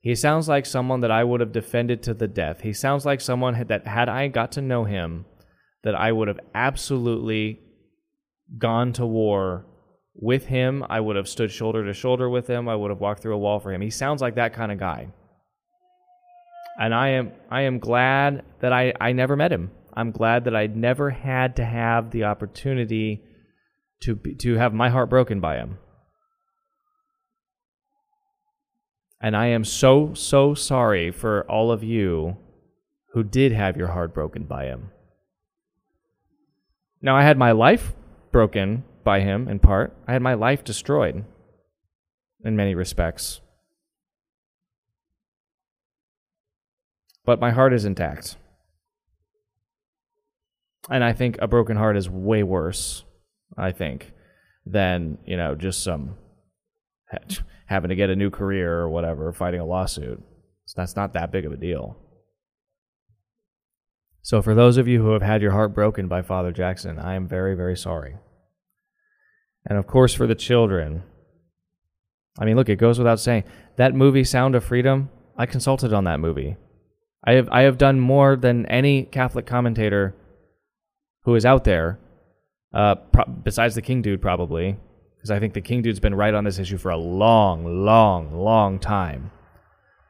[0.00, 2.60] He sounds like someone that I would have defended to the death.
[2.60, 5.26] He sounds like someone that had I got to know him,
[5.82, 7.60] that I would have absolutely
[8.56, 9.66] gone to war
[10.14, 10.84] with him.
[10.88, 12.68] I would have stood shoulder to shoulder with him.
[12.68, 13.80] I would have walked through a wall for him.
[13.80, 15.08] He sounds like that kind of guy.
[16.80, 19.72] And I am I am glad that I, I never met him.
[19.94, 23.24] I'm glad that I never had to have the opportunity
[24.00, 25.78] to to have my heart broken by him.
[29.20, 32.36] And I am so, so sorry for all of you
[33.12, 34.90] who did have your heart broken by him.
[37.02, 37.94] Now, I had my life
[38.30, 41.24] broken by him in part, I had my life destroyed
[42.44, 43.40] in many respects.
[47.24, 48.36] But my heart is intact.
[50.90, 53.04] And I think a broken heart is way worse,
[53.56, 54.12] I think,
[54.66, 56.16] than, you know, just some
[57.66, 60.22] having to get a new career or whatever, fighting a lawsuit.
[60.66, 61.96] So that's not that big of a deal.
[64.20, 67.14] So, for those of you who have had your heart broken by Father Jackson, I
[67.14, 68.16] am very, very sorry.
[69.64, 71.02] And of course, for the children,
[72.38, 73.44] I mean, look, it goes without saying
[73.76, 76.56] that movie, Sound of Freedom, I consulted on that movie.
[77.24, 80.14] I have, I have done more than any Catholic commentator
[81.22, 81.98] who is out there,
[82.72, 84.76] uh, pro- besides the King Dude, probably,
[85.16, 88.36] because I think the King Dude's been right on this issue for a long, long,
[88.36, 89.30] long time.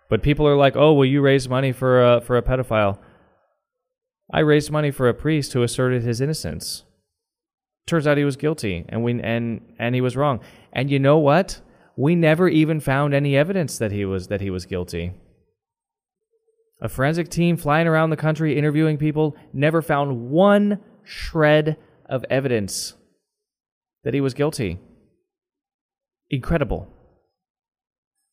[0.08, 2.98] But people are like, "Oh, will you raise money for a for a pedophile?"
[4.32, 6.84] I raised money for a priest who asserted his innocence.
[7.86, 10.40] Turns out he was guilty, and we and and he was wrong.
[10.72, 11.60] And you know what?
[11.96, 15.12] We never even found any evidence that he was that he was guilty.
[16.80, 21.76] A forensic team flying around the country interviewing people never found one shred
[22.08, 22.94] of evidence
[24.04, 24.78] that he was guilty
[26.30, 26.88] incredible.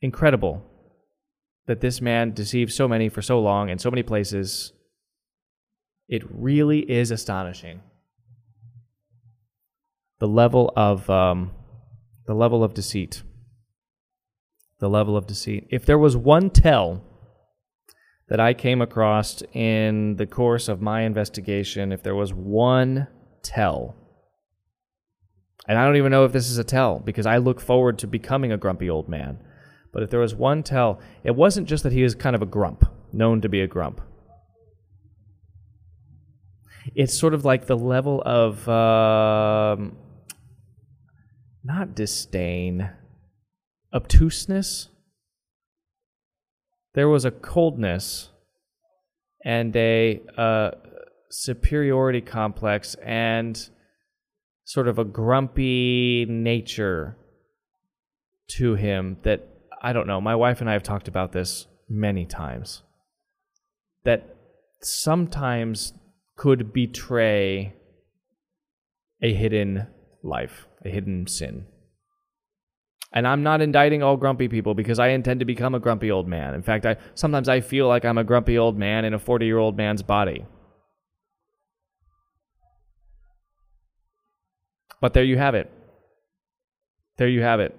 [0.01, 0.63] Incredible
[1.67, 4.73] that this man deceived so many for so long in so many places.
[6.07, 7.81] It really is astonishing.
[10.19, 11.51] The level of um,
[12.27, 13.23] the level of deceit.
[14.79, 15.67] The level of deceit.
[15.69, 17.01] If there was one tell
[18.27, 23.07] that I came across in the course of my investigation, if there was one
[23.45, 23.95] tell
[25.67, 28.07] and I don't even know if this is a tell because I look forward to
[28.07, 29.39] becoming a grumpy old man.
[29.91, 32.45] But if there was one tell, it wasn't just that he is kind of a
[32.45, 34.01] grump, known to be a grump.
[36.93, 39.97] It's sort of like the level of um,
[41.63, 42.91] not disdain,
[43.91, 44.89] obtuseness.
[46.93, 48.29] There was a coldness
[49.43, 50.71] and a uh,
[51.37, 53.69] superiority complex and
[54.63, 57.17] sort of a grumpy nature
[58.47, 59.47] to him that
[59.81, 60.21] I don't know.
[60.21, 62.83] My wife and I have talked about this many times.
[64.05, 64.35] That
[64.81, 65.93] sometimes
[66.37, 67.73] could betray
[69.21, 69.87] a hidden
[70.23, 71.65] life, a hidden sin.
[73.11, 76.27] And I'm not indicting all grumpy people because I intend to become a grumpy old
[76.27, 76.53] man.
[76.53, 79.77] In fact, I sometimes I feel like I'm a grumpy old man in a 40-year-old
[79.77, 80.45] man's body.
[85.05, 85.71] But there you have it.
[87.17, 87.77] There you have it.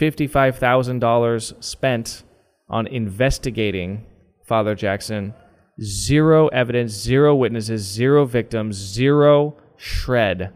[0.00, 2.22] $55,000 spent
[2.68, 4.06] on investigating
[4.46, 5.34] Father Jackson.
[5.82, 10.52] Zero evidence, zero witnesses, zero victims, zero shred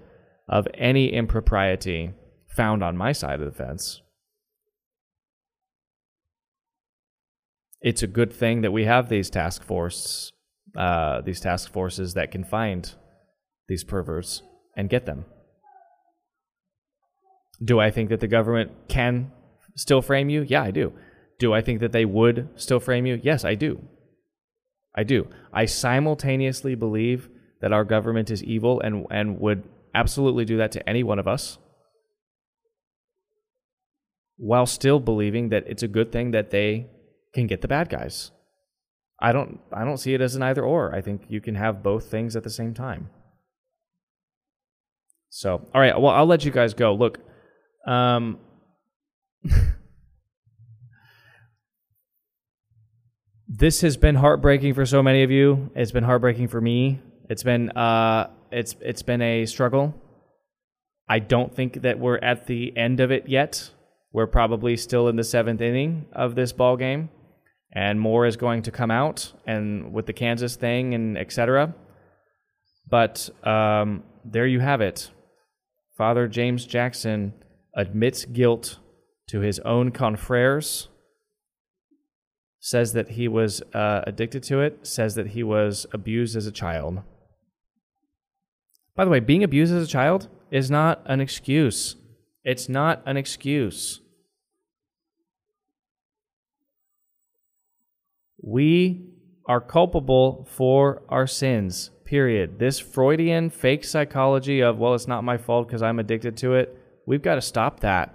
[0.49, 2.13] of any impropriety
[2.47, 4.01] found on my side of the fence.
[7.81, 10.31] It's a good thing that we have these task force,
[10.77, 12.95] uh, these task forces that can find
[13.67, 14.41] these perverts
[14.77, 15.25] and get them.
[17.63, 19.33] Do I think that the government can
[19.77, 20.43] still frame you?
[20.43, 20.93] Yeah, I do.
[21.39, 23.21] Do I think that they would still frame you?
[23.23, 23.83] Yes, I do.
[24.95, 25.29] I do.
[25.53, 27.29] I simultaneously believe
[27.61, 31.27] that our government is evil and, and would absolutely do that to any one of
[31.27, 31.59] us,
[34.37, 36.87] while still believing that it's a good thing that they
[37.33, 38.31] can get the bad guys.
[39.21, 40.95] I don't I don't see it as an either or.
[40.95, 43.11] I think you can have both things at the same time.
[45.31, 46.95] So, all right, well, I'll let you guys go.
[46.95, 47.19] Look,
[47.87, 48.39] um,
[53.49, 55.71] this has been heartbreaking for so many of you.
[55.75, 57.01] It's been heartbreaking for me.
[57.29, 59.95] It's been uh, it's it's been a struggle.
[61.09, 63.71] I don't think that we're at the end of it yet.
[64.13, 67.11] We're probably still in the seventh inning of this ball game,
[67.73, 71.75] and more is going to come out, and with the Kansas thing and etc.
[72.89, 75.11] But um, there you have it.
[75.97, 77.35] Father James Jackson
[77.77, 78.79] admits guilt
[79.29, 80.89] to his own confreres
[82.65, 86.51] says that he was uh, addicted to it, says that he was abused as a
[86.51, 87.03] child.
[88.97, 91.97] By the way, being abused as a child is not an excuse.
[92.43, 94.01] It's not an excuse.
[98.41, 99.11] We
[99.47, 102.59] are culpable for our sins, period.
[102.59, 106.79] This Freudian fake psychology of, well, it's not my fault because I'm addicted to it,
[107.07, 108.15] we've got to stop that.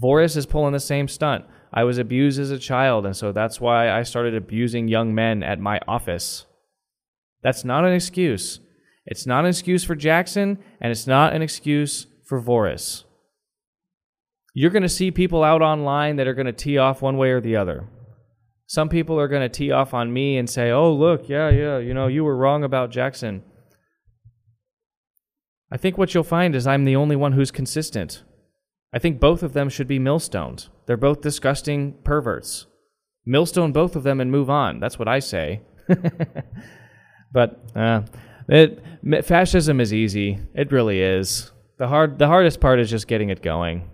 [0.00, 1.44] Voris is pulling the same stunt.
[1.72, 5.42] I was abused as a child, and so that's why I started abusing young men
[5.42, 6.46] at my office.
[7.42, 8.60] That's not an excuse.
[9.06, 13.04] It's not an excuse for Jackson, and it's not an excuse for Voris.
[14.52, 17.30] You're going to see people out online that are going to tee off one way
[17.30, 17.88] or the other.
[18.66, 21.78] Some people are going to tee off on me and say, oh, look, yeah, yeah,
[21.78, 23.42] you know, you were wrong about Jackson.
[25.72, 28.22] I think what you'll find is I'm the only one who's consistent.
[28.92, 30.68] I think both of them should be millstones.
[30.86, 32.66] They're both disgusting perverts.
[33.24, 34.80] Millstone both of them and move on.
[34.80, 35.60] That's what I say.
[37.32, 38.02] but uh,
[38.48, 38.82] it,
[39.24, 40.40] fascism is easy.
[40.54, 41.52] It really is.
[41.78, 43.88] The hard, the hardest part is just getting it going.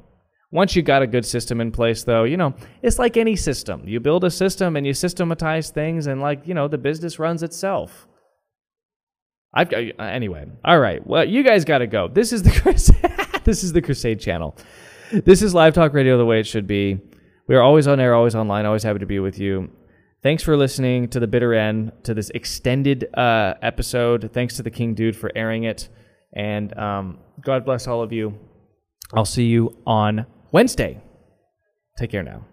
[0.50, 3.82] Once you got a good system in place, though, you know, it's like any system.
[3.86, 7.42] You build a system and you systematize things, and like you know, the business runs
[7.42, 8.06] itself.
[9.56, 10.46] I've got, anyway.
[10.64, 11.04] All right.
[11.04, 12.08] Well, you guys got to go.
[12.08, 14.56] This is the this is the Crusade channel
[15.10, 16.98] this is Live Talk Radio the way it should be.
[17.48, 19.70] We are always on air, always online, always happy to be with you.
[20.22, 24.30] Thanks for listening to the bitter end, to this extended uh, episode.
[24.32, 25.88] Thanks to the King Dude for airing it.
[26.32, 28.36] And um, God bless all of you.
[29.14, 31.00] I'll see you on Wednesday.
[31.96, 32.44] Take care now.